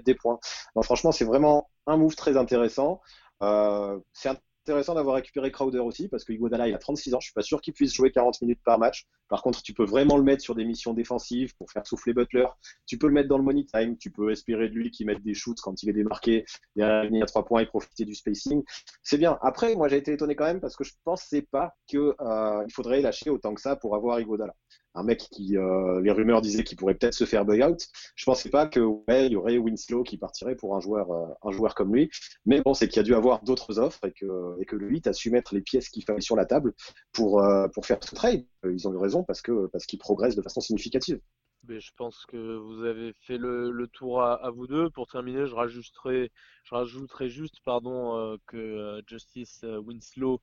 [0.04, 0.38] des points.
[0.82, 3.00] Franchement, c'est vraiment un move très intéressant.
[3.42, 7.20] Euh, c'est un intéressant d'avoir récupéré Crowder aussi, parce que Iguodala, il a 36 ans.
[7.20, 9.06] Je suis pas sûr qu'il puisse jouer 40 minutes par match.
[9.28, 12.46] Par contre, tu peux vraiment le mettre sur des missions défensives pour faire souffler Butler.
[12.86, 13.96] Tu peux le mettre dans le money time.
[13.96, 16.44] Tu peux espérer de lui qu'il mette des shoots quand il est démarqué
[16.76, 18.62] derrière une à trois points et profiter du spacing.
[19.02, 19.38] C'est bien.
[19.42, 23.00] Après, moi, j'ai été étonné quand même parce que je pensais pas qu'il euh, faudrait
[23.00, 24.54] lâcher autant que ça pour avoir Iguodala
[24.94, 27.86] un mec qui, euh, les rumeurs disaient qu'il pourrait peut-être se faire bug-out.
[28.16, 31.50] Je pensais pas que il y aurait Winslow qui partirait pour un joueur, euh, un
[31.50, 32.10] joueur comme lui.
[32.44, 34.88] Mais bon, c'est qu'il y a dû avoir d'autres offres et que, et que le
[34.88, 36.74] 8 a su mettre les pièces qu'il fallait sur la table
[37.12, 38.44] pour, euh, pour faire ce trade.
[38.64, 41.20] Ils ont eu raison parce que parce qu'ils progressent de façon significative.
[41.68, 44.88] Je pense que vous avez fait le, tour à, vous deux.
[44.90, 50.40] Pour terminer, je rajouterai juste pardon, que Justice Winslow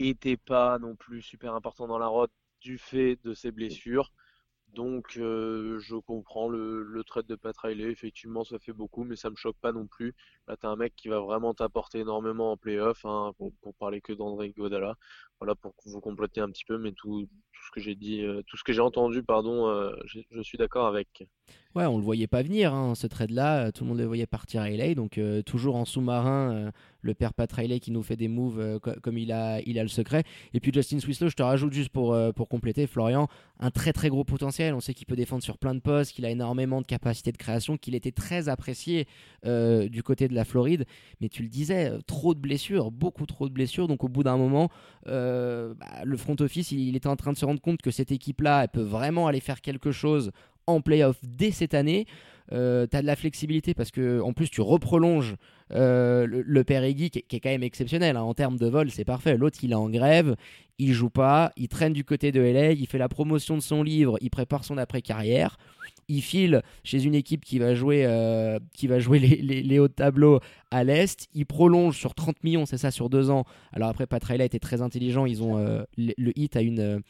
[0.00, 4.12] était pas non plus super important dans la route du fait de ses blessures.
[4.74, 9.16] Donc euh, je comprends le, le trade de Pat Riley, effectivement ça fait beaucoup, mais
[9.16, 10.14] ça me choque pas non plus.
[10.46, 14.00] Là t'as un mec qui va vraiment t'apporter énormément en playoff, hein, pour, pour, parler
[14.00, 14.94] que d'André Godala.
[15.40, 18.42] Voilà pour vous compléter un petit peu, mais tout, tout ce que j'ai dit, euh,
[18.46, 21.24] tout ce que j'ai entendu, pardon, euh, je suis d'accord avec.
[21.76, 23.70] Ouais, on le voyait pas venir, hein, ce trade-là.
[23.70, 24.96] Tout le monde le voyait partir à LA.
[24.96, 28.58] Donc, euh, toujours en sous-marin, euh, le père Pat Riley qui nous fait des moves
[28.58, 30.24] euh, comme il a, il a le secret.
[30.52, 33.28] Et puis, Justin Swislow, je te rajoute juste pour, pour compléter, Florian,
[33.60, 34.74] un très très gros potentiel.
[34.74, 37.36] On sait qu'il peut défendre sur plein de postes, qu'il a énormément de capacité de
[37.36, 39.06] création, qu'il était très apprécié
[39.44, 40.86] du côté de la Floride.
[41.20, 43.86] Mais tu le disais, trop de blessures, beaucoup trop de blessures.
[43.86, 44.70] Donc, au bout d'un moment,
[45.06, 48.10] bah, le front office, il, il était en train de se rendre compte que cette
[48.10, 50.32] équipe-là, elle peut vraiment aller faire quelque chose
[50.70, 52.06] en playoff dès cette année.
[52.52, 55.36] Euh, tu as de la flexibilité parce que en plus tu reprolonges
[55.72, 58.22] euh, le, père Eggy qui, est quand même exceptionnel hein.
[58.22, 59.36] en termes de vol, c'est parfait.
[59.36, 60.34] L'autre il est en grève,
[60.78, 63.84] il joue pas, il traîne du côté de LA, il fait la promotion de son
[63.84, 65.58] livre, il prépare son après carrière.
[66.08, 70.40] Il file chez une équipe qui va jouer, euh, les, hauts tableaux
[70.72, 71.28] à l'Est.
[71.34, 73.44] Il prolonge sur 30 millions, c'est ça, sur deux ans.
[73.72, 75.24] Alors après, Pat Riley était très intelligent.
[75.24, 75.86] Ils ont le,
[76.18, 77.00] le, hit à une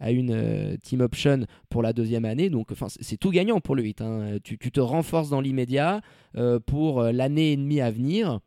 [0.00, 2.50] à une euh, team option pour la deuxième année.
[2.50, 2.68] Donc,
[3.00, 4.00] c'est tout gagnant pour le 8.
[4.00, 4.38] Hein.
[4.42, 6.00] Tu, te renforces dans l'immédiat
[6.36, 8.40] euh, pour euh, l'année et demie à venir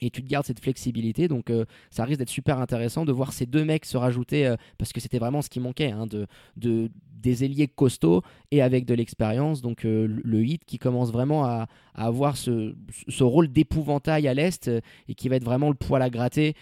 [0.00, 1.26] et tu te gardes cette flexibilité.
[1.26, 1.50] Donc
[1.90, 5.18] ça risque d'être super intéressant de voir ces deux mecs se rajouter, parce que c'était
[5.18, 8.22] vraiment ce qui manquait, hein, de, de, des ailiers costauds
[8.52, 9.60] et avec de l'expérience.
[9.60, 12.76] Donc le hit qui commence vraiment à, avoir ce,
[13.08, 14.70] ce rôle d'épouvantail à l'Est
[15.08, 16.54] et qui va être vraiment le poil à gratter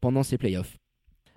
[0.00, 0.78] pendant ces playoffs.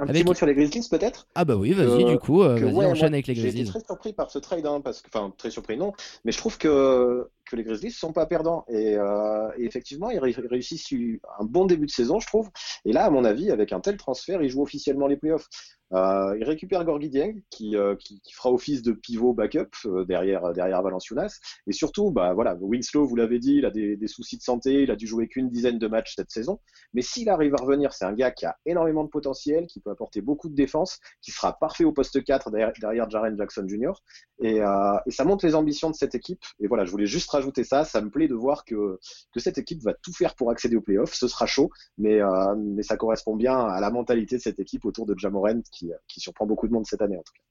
[0.02, 1.28] Un petit mot sur les Grizzlies peut-être?
[1.36, 3.52] Ah bah oui, vas-y du coup, euh, vas-y enchaîne avec les Grizzlies.
[3.52, 5.94] J'ai été très surpris par ce trade, hein, parce que, enfin très surpris non,
[6.26, 10.20] mais je trouve que, que les Grizzlies sont pas perdants et, euh, et effectivement ils
[10.20, 10.92] réussissent
[11.40, 12.50] un bon début de saison je trouve.
[12.86, 15.48] Et là à mon avis avec un tel transfert ils jouent officiellement les playoffs.
[15.94, 20.06] Euh, il récupère Gorgui Dieng qui, euh, qui, qui, fera office de pivot backup euh,
[20.06, 21.40] derrière, derrière Valenciunas.
[21.68, 24.84] Et surtout, bah, voilà, Winslow, vous l'avez dit, il a des, des, soucis de santé,
[24.84, 26.60] il a dû jouer qu'une dizaine de matchs cette saison.
[26.94, 29.92] Mais s'il arrive à revenir, c'est un gars qui a énormément de potentiel, qui peut
[29.92, 33.94] apporter beaucoup de défense, qui sera parfait au poste 4 derrière, derrière Jaren Jackson Jr.
[34.40, 36.42] Et, euh, et, ça montre les ambitions de cette équipe.
[36.60, 37.84] Et voilà, je voulais juste rajouter ça.
[37.84, 39.00] Ça me plaît de voir que,
[39.34, 41.14] que cette équipe va tout faire pour accéder aux playoffs.
[41.14, 44.86] Ce sera chaud, mais, euh, mais ça correspond bien à la mentalité de cette équipe
[44.86, 47.44] autour de Jamoran qui qui, surprend beaucoup de monde cette année en tout cas.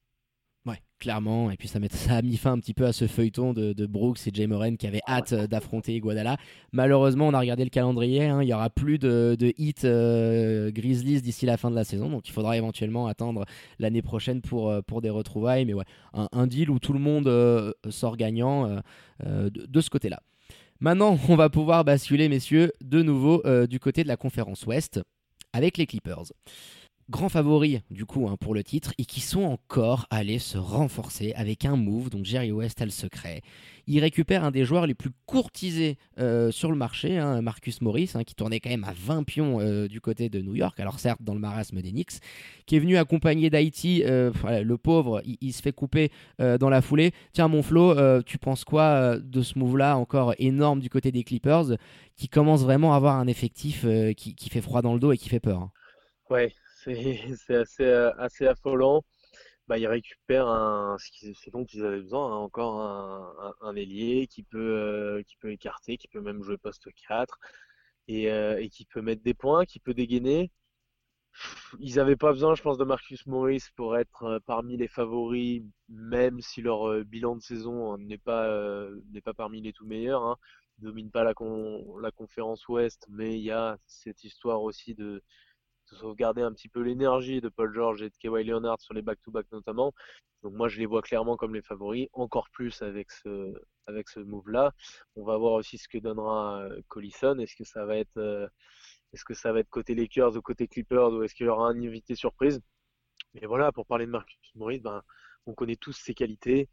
[0.67, 1.51] Ouais, clairement.
[1.51, 4.27] Et puis ça, ça, a mis fin un petit peu à ce feuilleton de, Brooks
[4.27, 6.37] et Jay Moran qui avaient hâte euh, d'affronter Guadala.
[6.73, 8.27] Malheureusement, on a regardé le calendrier.
[8.27, 11.85] Hein, il n'y aura plus de, de hit euh, Grizzlies d'ici la fin de la
[11.85, 12.11] saison.
[12.11, 13.47] Donc il faudra éventuellement attendre
[13.79, 15.65] l'année prochaine pour, euh, pour des retrouvailles.
[15.65, 18.81] Mais ouais, un, deal où tout le monde sort gagnant
[19.25, 20.21] de, de, ce côté-là.
[20.81, 25.01] Maintenant, on va pouvoir basculer, messieurs, de nouveau du côté de la conférence Ouest
[25.53, 26.33] avec les Clippers
[27.11, 31.33] grands favoris du coup hein, pour le titre et qui sont encore allés se renforcer
[31.35, 32.09] avec un move.
[32.09, 33.43] Donc Jerry West a le secret.
[33.87, 38.13] Il récupère un des joueurs les plus courtisés euh, sur le marché, hein, Marcus Morris,
[38.15, 41.01] hein, qui tournait quand même à 20 pions euh, du côté de New York, alors
[41.01, 42.21] certes dans le marasme des Knicks,
[42.67, 44.05] qui est venu accompagner d'Haïti.
[44.07, 44.31] Euh,
[44.63, 47.13] le pauvre, il, se fait couper dans la foulée.
[47.33, 51.77] Tiens mon Flo, tu penses quoi de ce move-là encore énorme du côté des Clippers,
[52.17, 53.85] qui commence vraiment à avoir un effectif
[54.17, 55.71] qui, qui, fait froid dans le dos et qui fait peur
[56.31, 56.53] Ouais,
[57.37, 57.85] c'est assez,
[58.19, 59.05] assez affolant.
[59.69, 64.43] Bah, il récupère un, ce dont ils avaient besoin, hein, encore un, un, ailier qui
[64.43, 67.39] peut, qui peut écarter, qui peut même jouer poste 4
[68.09, 70.51] et, et qui peut mettre des points, qui peut dégainer
[71.79, 75.63] ils n'avaient pas besoin, je pense, de Marcus Morris pour être euh, parmi les favoris,
[75.89, 80.23] même si leur euh, bilan de saison n'est pas euh, pas parmi les tout meilleurs.
[80.25, 80.37] Hein.
[80.79, 81.35] Ils dominent pas la,
[82.01, 85.23] la conférence Ouest, mais il y a cette histoire aussi de,
[85.97, 89.47] sauvegarder un petit peu l'énergie de Paul George et de Kawhi Leonard sur les back-to-back
[89.53, 89.93] notamment.
[90.43, 93.53] Donc moi, je les vois clairement comme les favoris, encore plus avec ce
[93.87, 94.73] avec ce move-là.
[95.17, 97.39] On va voir aussi ce que donnera Collison.
[97.39, 98.51] Est-ce que ça va être
[99.13, 101.69] est-ce que ça va être côté Lakers ou côté Clippers ou est-ce qu'il y aura
[101.69, 102.61] un invité surprise?
[103.35, 105.03] Mais voilà, pour parler de Marcus Morris, ben,
[105.47, 106.69] on connaît tous ses qualités.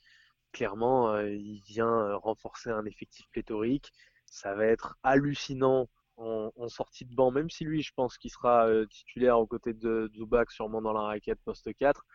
[0.51, 3.91] Clairement, euh, il vient euh, renforcer un effectif pléthorique.
[4.25, 8.67] Ça va être hallucinant en, sortie de banc, même si lui, je pense qu'il sera
[8.67, 12.05] euh, titulaire aux côtés de Zubac, sûrement dans la raquette poste 4.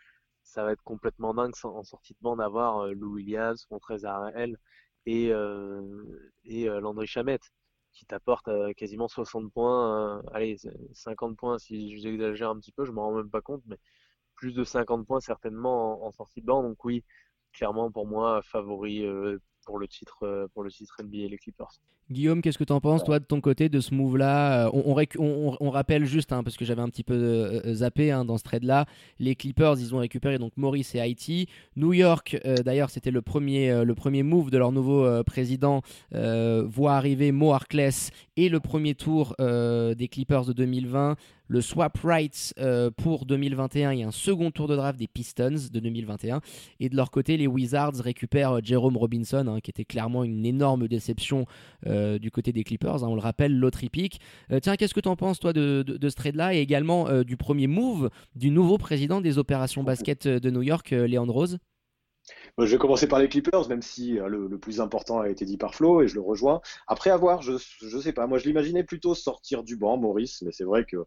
[0.43, 4.57] Ça va être complètement dingue en sortie de banc d'avoir Lou Williams, Montrez Harrell
[5.05, 5.31] et,
[6.45, 7.49] et Landry Chamette
[7.93, 10.57] qui t'apporte euh, quasiment 60 points, euh, allez,
[10.93, 13.77] 50 points si j'exagère un petit peu, je m'en rends même pas compte, mais
[14.35, 16.63] plus de 50 points certainement en, sortie de banc.
[16.63, 17.03] Donc oui,
[17.53, 20.69] clairement pour moi favori euh, pour le titre pour le
[21.11, 21.71] les Clippers.
[22.11, 26.05] Guillaume, qu'est-ce que tu en penses, toi, de ton côté, de ce move-là on, rappelle
[26.05, 28.85] juste, hein, parce que j'avais un petit peu zappé hein, dans ce trade-là,
[29.19, 31.47] les Clippers, ils ont récupéré donc Maurice et Haïti.
[31.77, 33.71] New York, d'ailleurs, c'était le premier,
[34.23, 40.45] move de leur nouveau président, voit arriver Mo Harkless et le premier tour des Clippers
[40.45, 41.15] de 2020
[41.47, 45.79] le swap rights euh, pour 2021 et un second tour de draft des Pistons de
[45.79, 46.41] 2021.
[46.79, 50.45] Et de leur côté, les Wizards récupèrent euh, Jerome Robinson, hein, qui était clairement une
[50.45, 51.45] énorme déception
[51.87, 53.03] euh, du côté des Clippers.
[53.03, 54.19] Hein, on le rappelle, l'autre pick.
[54.61, 58.09] tiens, qu'est-ce que tu en penses, toi, de, ce trade-là et également du premier move
[58.35, 61.57] du nouveau président des opérations basket de New York, Leon Rose?
[62.59, 65.57] Je vais commencer par les Clippers, même si euh, le, plus important a été dit
[65.57, 66.61] par Flo, et je le rejoins.
[66.87, 70.51] Après avoir, je je sais pas, moi je l'imaginais plutôt sortir du banc, Maurice, mais
[70.51, 70.97] c'est vrai que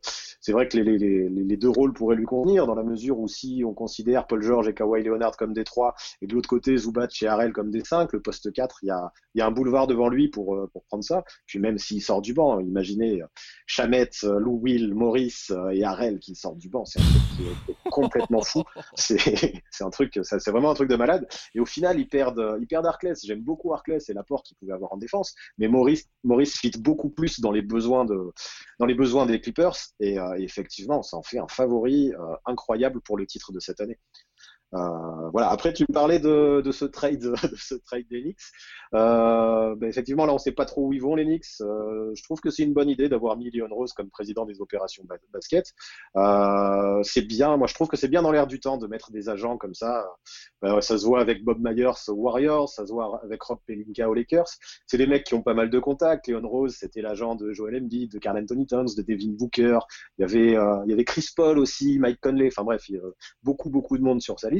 [0.40, 3.72] c'est vrai que les, deux rôles pourraient lui convenir, dans la mesure où si on
[3.72, 7.26] considère Paul George et Kawhi Leonard comme des trois, et de l'autre côté Zubac et
[7.26, 10.56] Harrell comme des cinq, le poste 4, il y a, un boulevard devant lui pour,
[10.56, 11.24] euh, pour prendre ça.
[11.46, 13.26] Puis même s'il sort du banc, imaginez euh,
[13.66, 18.64] Chamette, Lou Will, Maurice et Harrell qui sortent du banc, c'est un truc complètement fou.
[18.94, 19.16] C'est
[19.80, 20.96] un truc, c'est vraiment un truc de
[21.54, 23.18] Et au final, ils perdent, ils perdent Arclès.
[23.24, 25.34] J'aime beaucoup Arclès et l'apport qu'il pouvait avoir en défense.
[25.58, 28.04] Mais Maurice, Maurice fit beaucoup plus dans les besoins
[29.26, 29.76] des Clippers.
[30.00, 33.80] Et, euh, effectivement, ça en fait un favori euh, incroyable pour le titre de cette
[33.80, 33.98] année.
[34.74, 35.50] Euh, voilà.
[35.50, 38.34] Après, tu me parlais de, ce trade, de ce trade des.
[38.94, 41.46] Euh, ben effectivement, là, on sait pas trop où ils vont les Knicks.
[41.60, 44.60] Euh, je trouve que c'est une bonne idée d'avoir mis Leon Rose comme président des
[44.60, 45.72] opérations basket.
[47.02, 47.56] C'est bien.
[47.56, 49.74] Moi, je trouve que c'est bien dans l'air du temps de mettre des agents comme
[49.74, 50.06] ça.
[50.62, 54.08] Ben, ça se voit avec Bob Myers aux Warriors, ça se voit avec Rob Pelinka
[54.08, 54.48] aux Lakers.
[54.86, 56.28] C'est des mecs qui ont pas mal de contacts.
[56.28, 59.78] Leon Rose, c'était l'agent de Joel Embiid, de Carl Anthony Towns, de Devin Booker.
[60.18, 62.48] Il y avait, avait Chris Paul aussi, Mike Conley.
[62.48, 63.02] Enfin bref, il y a
[63.42, 64.55] beaucoup, beaucoup de monde sur sa liste.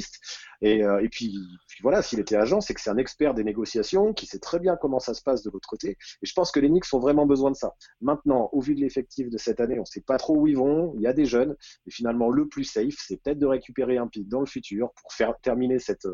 [0.63, 1.39] Et, euh, puis,
[1.83, 4.77] voilà, s'il était agent, c'est que c'est un expert des négociations qui sait très bien
[4.77, 5.97] comment ça se passe de l'autre côté.
[6.23, 7.75] Et je pense que les Knicks ont vraiment besoin de ça.
[8.01, 10.95] Maintenant, au vu de l'effectif de cette année, on sait pas trop où ils vont.
[10.97, 11.57] Il y a des jeunes.
[11.87, 15.13] Et finalement, le plus safe, c'est peut-être de récupérer un pic dans le futur pour
[15.13, 16.09] faire terminer cette,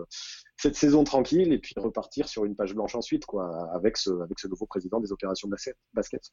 [0.57, 4.39] cette saison tranquille et puis repartir sur une page blanche ensuite, quoi, avec ce, avec
[4.39, 5.49] ce nouveau président des opérations
[5.95, 6.33] basket.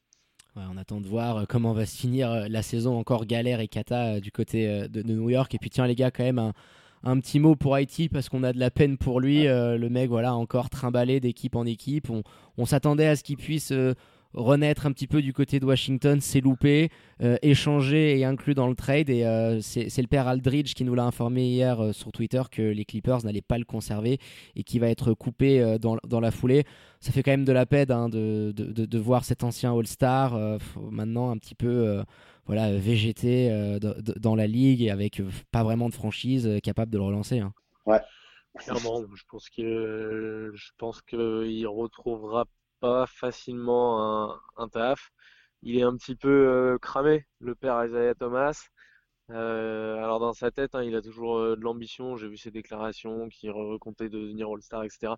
[0.56, 3.68] on attend de voir euh, comment va se finir euh, la saison encore galère et
[3.68, 5.54] cata du côté de New York.
[5.54, 6.52] Et puis tiens les gars, quand même
[7.02, 9.46] un petit mot pour Haïti parce qu'on a de la peine pour lui.
[9.46, 12.08] Euh, le mec, voilà, encore trimballé d'équipe en équipe.
[12.56, 13.94] On, s'attendait à ce qu'il puisse euh,
[14.34, 16.90] renaître un petit peu du côté de Washington, s'est loupé,
[17.22, 19.10] euh, échangé et inclus dans le trade.
[19.10, 19.22] Et
[19.62, 23.40] c'est le père Aldridge qui nous l'a informé hier sur Twitter que les Clippers n'allaient
[23.42, 24.18] pas le conserver
[24.56, 26.64] et qui va être coupé dans, la foulée.
[27.00, 30.38] Ça fait quand même de la peine hein, de, de, voir cet ancien All-Star
[30.90, 32.02] maintenant un petit peu
[32.50, 36.90] voilà, végéter euh, dans la ligue et avec euh, pas vraiment de franchise euh, capable
[36.90, 37.38] de le relancer.
[37.38, 37.52] Hein.
[37.86, 38.00] Ouais.
[38.58, 42.46] Clairement, je pense que je pense qu'il retrouvera
[42.80, 45.12] pas facilement un, taf.
[45.62, 48.68] Il est un petit peu cramé, le père Isaiah Thomas.
[49.28, 52.16] alors dans sa tête, hein, il a toujours de l'ambition.
[52.16, 55.14] J'ai vu ses déclarations, qu'il comptait devenir All-Star, etc.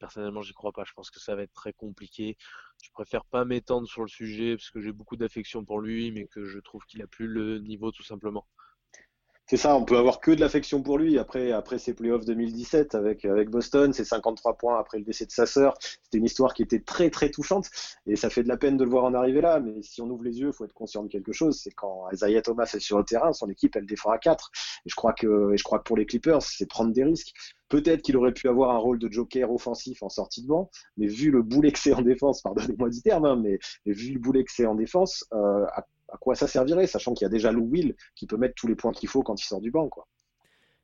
[0.00, 0.84] Personnellement, j'y crois pas.
[0.84, 2.36] Je pense que ça va être très compliqué.
[2.82, 6.26] Je préfère pas m'étendre sur le sujet parce que j'ai beaucoup d'affection pour lui, mais
[6.26, 8.46] que je trouve qu'il a plus le niveau tout simplement.
[9.46, 12.94] C'est ça, on peut avoir que de l'affection pour lui après, après ses playoffs 2017
[12.94, 15.74] avec, avec Boston, ses 53 points après le décès de sa sœur.
[15.80, 17.68] C'était une histoire qui était très très touchante
[18.06, 19.60] et ça fait de la peine de le voir en arriver là.
[19.60, 21.60] Mais si on ouvre les yeux, faut être conscient de quelque chose.
[21.62, 24.50] C'est quand Isaiah Thomas est sur le terrain, son équipe elle défend à 4.
[24.86, 27.34] Et je crois que, et je crois que pour les Clippers, c'est prendre des risques.
[27.68, 31.06] Peut-être qu'il aurait pu avoir un rôle de joker offensif en sortie de banc, mais
[31.06, 34.64] vu le boulet que en défense, pardonnez-moi du terme, hein, mais, vu le boulet que
[34.64, 35.66] en défense, euh,
[36.18, 38.76] quoi ça servirait, sachant qu'il y a déjà Lou Will qui peut mettre tous les
[38.76, 39.88] points qu'il faut quand il sort du banc.
[39.88, 40.06] Quoi.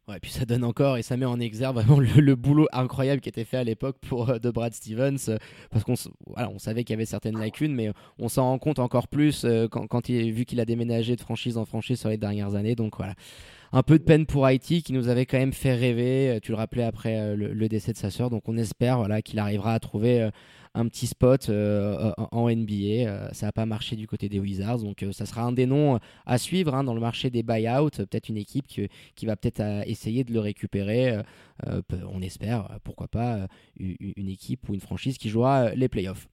[0.09, 3.21] Ouais, et puis ça donne encore et ça met en exergue vraiment le, boulot incroyable
[3.21, 5.37] qui était fait à l'époque pour euh, de Brad Stevens euh,
[5.71, 9.45] parce qu'on savait qu'il y avait certaines lacunes mais on s'en rend compte encore plus
[9.45, 12.97] euh, quand, vu qu'il a déménagé de franchise en franchise sur les dernières années donc
[12.97, 13.15] voilà
[13.73, 16.57] un peu de peine pour Haïti qui nous avait quand même fait rêver tu le
[16.57, 19.79] rappelais après le, le, décès de sa sœur donc on espère voilà qu'il arrivera à
[19.79, 20.31] trouver
[20.75, 22.75] un petit spot euh, en NBA.
[22.75, 25.67] Euh, ça n'a pas marché du côté des Wizards, donc euh, ça sera un des
[25.67, 27.91] noms à suivre hein, dans le marché des buyouts.
[27.91, 31.21] Peut-être une équipe qui, qui va peut-être essayer de le récupérer.
[32.09, 33.47] on espère, pourquoi pas,
[33.79, 36.29] une équipe ou une franchise qui jouera les playoffs.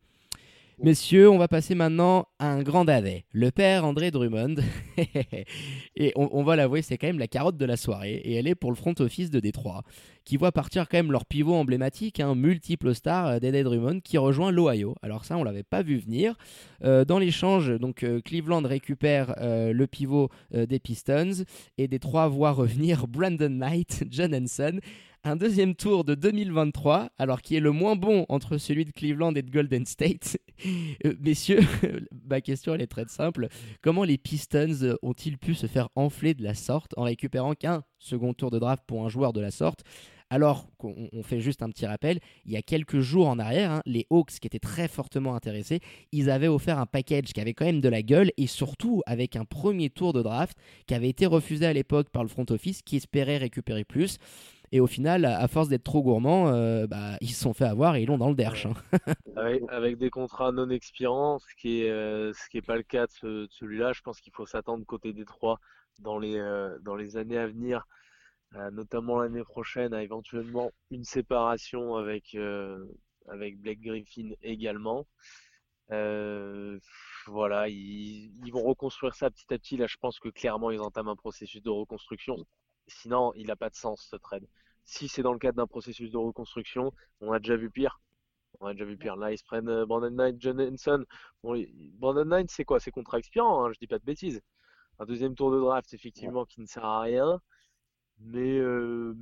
[0.79, 4.57] Messieurs, on va passer maintenant à un grand dadais, le père André Drummond.
[5.95, 8.13] et on, va l'avouer, c'est quand même la carotte de la soirée.
[8.13, 9.81] Et elle est pour le front office de Détroit,
[10.23, 14.19] qui voit partir quand même leur pivot emblématique, un multiple star euh, d'Eddie Drummond, qui
[14.19, 14.93] rejoint l'Ohio.
[15.01, 16.35] Alors ça, on l'avait pas vu venir.
[16.83, 21.43] Euh, dans l'échange, donc euh, Cleveland récupère le pivot des Pistons
[21.79, 24.79] et Détroit voit revenir Brandon Knight, John Henson
[25.23, 29.33] un deuxième tour de 2023, alors qui est le moins bon entre celui de Cleveland
[29.35, 30.37] et de Golden State.
[31.05, 31.59] Euh, messieurs,
[32.27, 33.47] ma question elle est très simple.
[33.83, 38.33] Comment les Pistons ont-ils pu se faire enfler de la sorte en récupérant qu'un second
[38.33, 39.83] tour de draft pour un joueur de la sorte?
[40.29, 43.81] Alors qu'on fait juste un petit rappel, il y a quelques jours en arrière, hein,
[43.85, 45.79] les Hawks qui étaient très fortement intéressés,
[46.11, 49.37] ils avaient offert un package qui avait quand même de la gueule et surtout avec
[49.37, 52.81] un premier tour de draft qui avait été refusé à l'époque par le front office
[52.81, 54.17] qui espérait récupérer plus.
[54.71, 57.95] Et au final, à force d'être trop gourmands, euh, bah, ils se sont fait avoir
[57.95, 58.65] et ils l'ont dans le derche.
[58.65, 58.73] Hein.
[59.69, 63.07] avec, des contrats non expirants, ce qui est euh, ce qui est pas le cas
[63.23, 63.93] de, celui-là.
[63.93, 65.59] Je pense qu'il faut s'attendre côté Détroit
[65.99, 67.85] dans les euh, dans les années à venir,
[68.73, 72.35] notamment l'année prochaine, à éventuellement une séparation avec
[73.29, 75.07] avec Blake Griffin également.
[77.27, 79.77] voilà, ils, ils, vont reconstruire ça petit à petit.
[79.77, 82.45] Là, je pense que clairement, ils entament un processus de reconstruction.
[82.87, 84.47] Sinon, il n'a pas de sens ce trade.
[84.85, 87.99] Si c'est dans le cadre d'un processus de reconstruction, on a déjà vu pire.
[88.59, 89.17] On a déjà vu pire.
[89.17, 91.05] Là, ils se prennent euh, Brandon Knight, John Henson.
[91.43, 92.79] Brandon Knight, c'est quoi?
[92.79, 94.41] C'est contrat expirant, hein, je dis pas de bêtises.
[94.99, 97.41] Un deuxième tour de draft, effectivement, qui ne sert à rien.
[98.19, 99.15] Mais euh,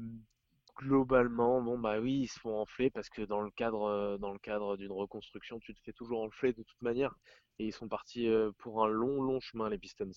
[0.78, 4.32] globalement, bon bah oui, ils se font enfler parce que dans le cadre, euh, dans
[4.32, 7.16] le cadre d'une reconstruction, tu te fais toujours enfler de toute manière.
[7.60, 10.12] Et ils sont partis pour un long, long chemin, les Pistons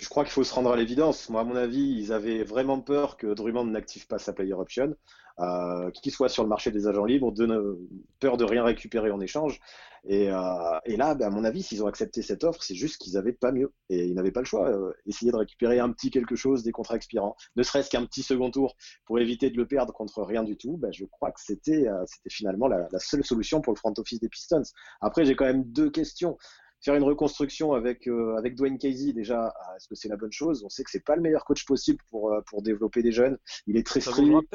[0.00, 1.28] je crois qu'il faut se rendre à l'évidence.
[1.28, 4.96] Moi, à mon avis, ils avaient vraiment peur que Drummond n'active pas sa player option,
[5.38, 7.78] euh, qu'il soit sur le marché des agents libres, de
[8.18, 9.60] peur de rien récupérer en échange.
[10.08, 13.12] Et, euh, là, ben, à mon avis, s'ils ont accepté cette offre, c'est juste qu'ils
[13.12, 14.70] n'avaient pas mieux et ils n'avaient pas le choix.
[14.70, 18.22] Euh, essayer de récupérer un petit quelque chose des contrats expirants, ne serait-ce qu'un petit
[18.22, 20.78] second tour pour éviter de le perdre contre rien du tout.
[20.78, 21.86] Ben, je crois que c'était
[22.30, 24.62] finalement la, la seule solution pour le front office des Pistons.
[25.02, 26.38] Après, j'ai quand même deux questions
[26.80, 30.32] faire une reconstruction avec euh, avec Dwayne Casey déjà ah, est-ce que c'est la bonne
[30.32, 30.64] chose?
[30.64, 33.38] On sait que c'est pas le meilleur coach possible pour euh, pour développer des jeunes.
[33.66, 34.54] Il est très strict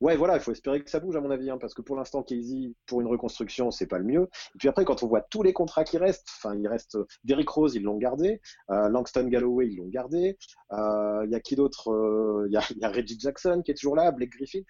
[0.00, 1.96] ouais voilà il faut espérer que ça bouge à mon avis hein, parce que pour
[1.96, 4.28] l'instant Casey pour une reconstruction c'est pas le mieux.
[4.54, 7.06] Et puis après quand on voit tous les contrats qui restent enfin il reste euh,
[7.24, 10.38] Derrick Rose ils l'ont gardé Langston Galloway ils l'ont gardé
[10.72, 13.96] il y a qui d'autre il y a, y a Reggie Jackson qui est toujours
[13.96, 14.62] là Blake Griffin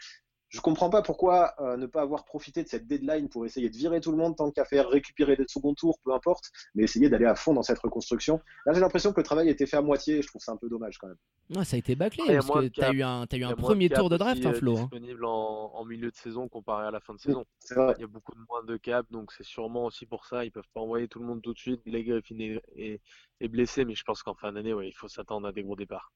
[0.57, 3.76] je comprends pas pourquoi euh, ne pas avoir profité de cette deadline pour essayer de
[3.76, 7.11] virer tout le monde tant qu'à faire récupérer des seconds tours, peu importe, mais essayer
[7.11, 8.40] d'aller à fond dans cette reconstruction.
[8.64, 10.22] Là, j'ai l'impression que le travail a été fait à moitié.
[10.22, 11.64] Je trouve ça un peu dommage quand même.
[11.64, 14.09] ça a été bâclé parce que tu as eu un, as eu un premier tour
[14.09, 14.78] de draft, hein, Flo.
[14.78, 14.80] Hein.
[14.80, 17.44] disponible en, milieu de saison comparé à la fin de saison.
[17.70, 20.46] Il y a beaucoup de moins de cap, donc c'est sûrement aussi pour ça.
[20.46, 21.82] Ils peuvent pas envoyer tout le monde tout de suite.
[21.84, 23.00] Les Griffin est,
[23.40, 25.76] est, blessé, mais je pense qu'en fin d'année, ouais, il faut s'attendre à des gros
[25.76, 26.12] départs.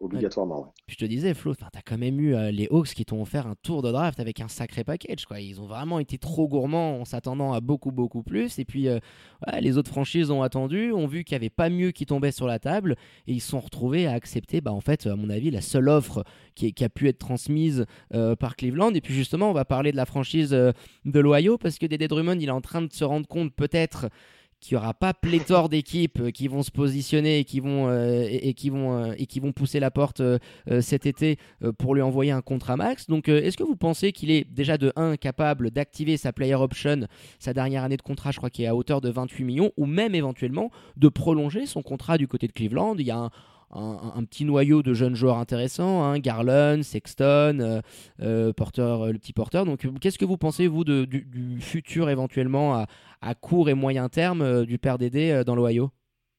[0.00, 3.22] obligatoirement, Je te disais, Flo, tu as quand même eu euh, les Hawks qui t'ont
[3.22, 5.26] offert un tour de draft avec un sacré package.
[5.26, 5.40] Quoi.
[5.40, 8.58] Ils ont vraiment été trop gourmands en s'attendant à beaucoup, beaucoup plus.
[8.58, 8.98] Et puis, euh,
[9.60, 12.46] les autres franchises ont attendu, ont vu qu'il n'y avait pas mieux qui tombait sur
[12.46, 15.50] la table et ils se sont retrouvés à accepter, bah, en fait, à mon avis,
[15.50, 16.24] la seule offre
[16.54, 17.84] qui, a pu être transmise
[18.14, 18.94] euh, par Cleveland.
[18.94, 20.72] Et puis, justement, on va parler de la franchise euh,
[21.04, 24.08] de l'Ohio parce que Dédé Drummond, il est en train de se rendre compte peut-être
[24.66, 28.26] qu'il n'y aura pas pléthore d'équipes euh, qui vont se positionner et qui vont, euh,
[28.28, 30.22] et, qui vont, euh, et qui vont pousser la porte
[30.80, 31.38] cet été
[31.78, 33.06] pour lui envoyer un contrat max.
[33.06, 37.06] Donc, est-ce que vous pensez qu'il est déjà de 1 capable d'activer sa player option,
[37.38, 39.86] sa dernière année de contrat, je crois qu'il est à hauteur de 28 millions, ou
[39.86, 42.96] même éventuellement de prolonger son contrat du côté de Cleveland?
[42.98, 43.30] Il y a
[43.70, 47.82] petit noyau de jeunes joueurs intéressants, hein, Garland, Sexton,
[48.56, 49.64] Porter, le petit Porter.
[49.64, 52.86] Donc, qu'est-ce que vous pensez, vous, du, futur éventuellement à,
[53.20, 55.90] à, court et moyen terme du père Dédé dans l'Ohio?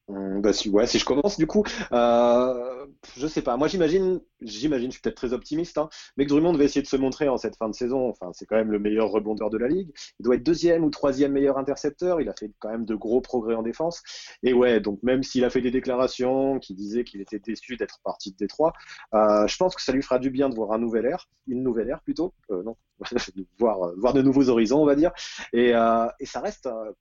[0.08, 2.86] Bah si, ouais, si je commence du coup, euh,
[3.16, 3.56] je sais pas.
[3.58, 6.86] Moi j'imagine, j'imagine, je suis peut-être très optimiste, hein, mais que Drummond va essayer de
[6.86, 8.08] se montrer en cette fin de saison.
[8.08, 9.92] Enfin, c'est quand même le meilleur rebondeur de la ligue.
[10.18, 12.22] Il doit être deuxième ou troisième meilleur intercepteur.
[12.22, 14.02] Il a fait quand même de gros progrès en défense.
[14.42, 18.00] Et ouais, donc même s'il a fait des déclarations qui disaient qu'il était déçu d'être
[18.02, 18.72] parti de Détroit,
[19.14, 21.62] euh, je pense que ça lui fera du bien de voir un nouvel air, une
[21.62, 22.76] nouvelle ère plutôt, euh, non,
[23.58, 25.12] voir, voir de nouveaux horizons, on va dire.
[25.52, 26.92] Et, euh, ça reste euh,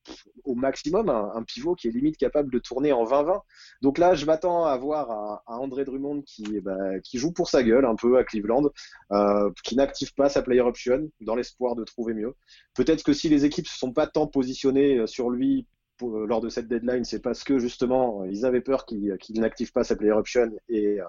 [0.44, 3.42] au maximum un, pivot qui est limite capable de tourner en 20-20.
[3.82, 7.64] Donc là, je m'attends à voir un, André Drummond qui, bah, qui joue pour sa
[7.64, 8.70] gueule un peu à Cleveland,
[9.12, 12.34] euh, qui n'active pas sa player option dans l'espoir de trouver mieux.
[12.76, 15.68] Peut-être que si les équipes ne se sont pas tant positionnées euh, sur lui
[16.04, 19.84] euh, lors de cette deadline, c'est parce que justement ils avaient peur qu'il n'active pas
[19.84, 21.00] sa player option et,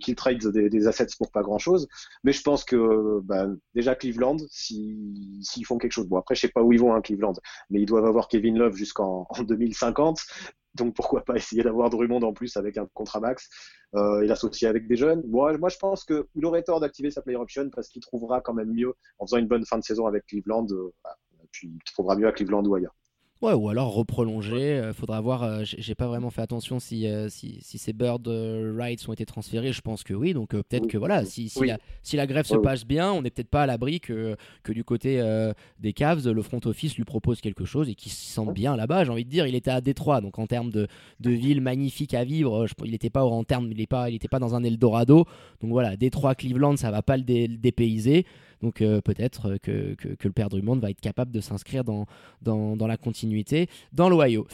[0.00, 1.88] qu'il trade des, assets pour pas grand chose.
[2.24, 6.48] Mais je pense que bah, déjà Cleveland, s'ils font quelque chose, bon après je sais
[6.48, 7.34] pas où ils vont hein, Cleveland,
[7.70, 10.20] mais ils doivent avoir Kevin Love jusqu'en 2050.
[10.74, 13.48] Donc pourquoi pas essayer d'avoir Drummond en plus avec un contrat max
[13.94, 15.22] euh, et l'associer avec des jeunes.
[15.26, 18.54] Moi, moi, je pense qu'il aurait tort d'activer sa player option parce qu'il trouvera quand
[18.54, 20.66] même mieux en faisant une bonne fin de saison avec Cleveland.
[20.70, 20.92] Euh,
[21.50, 22.94] puis il trouvera mieux à Cleveland ou ailleurs.
[23.40, 24.72] Ouais, ou alors reprolonger.
[24.72, 25.44] Euh, faudra voir.
[25.44, 29.24] Euh, j'ai pas vraiment fait attention si, euh, si, si, ces bird rights ont été
[29.24, 29.72] transférés.
[29.72, 30.34] Je pense que oui.
[30.34, 33.30] Donc peut-être que voilà, si, si, la, si la grève se passe bien, on n'est
[33.30, 35.22] peut-être pas à l'abri que, que du côté
[35.78, 39.04] des Cavs, le front office lui propose quelque chose et qu'il se sente bien là-bas.
[39.04, 40.88] J'ai envie de dire, il était à Détroit, donc en termes de,
[41.20, 44.40] de ville magnifique à vivre, il n'était pas en termes, il pas, il était pas
[44.40, 45.26] dans un Eldorado.
[45.60, 48.26] Donc voilà, Détroit, Cleveland, ça va pas le, dépayser.
[48.62, 52.06] Donc peut-être que, que, le père Drummond va être capable de s'inscrire dans
[52.42, 54.46] la continuité dans l'Ohio.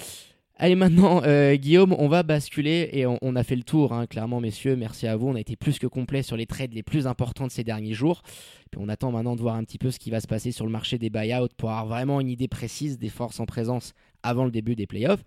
[0.57, 4.41] Allez maintenant, euh, Guillaume, on va basculer et on, a fait le tour, hein, clairement,
[4.41, 4.77] messieurs.
[4.77, 5.27] Merci à vous.
[5.27, 7.93] On a été plus que complet sur les trades les plus importants de ces derniers
[7.93, 8.23] jours.
[8.71, 10.65] Puis on attend maintenant de voir un petit peu ce qui va se passer sur
[10.65, 14.45] le marché des buyouts pour avoir vraiment une idée précise des forces en présence avant
[14.45, 15.25] le début des playoffs.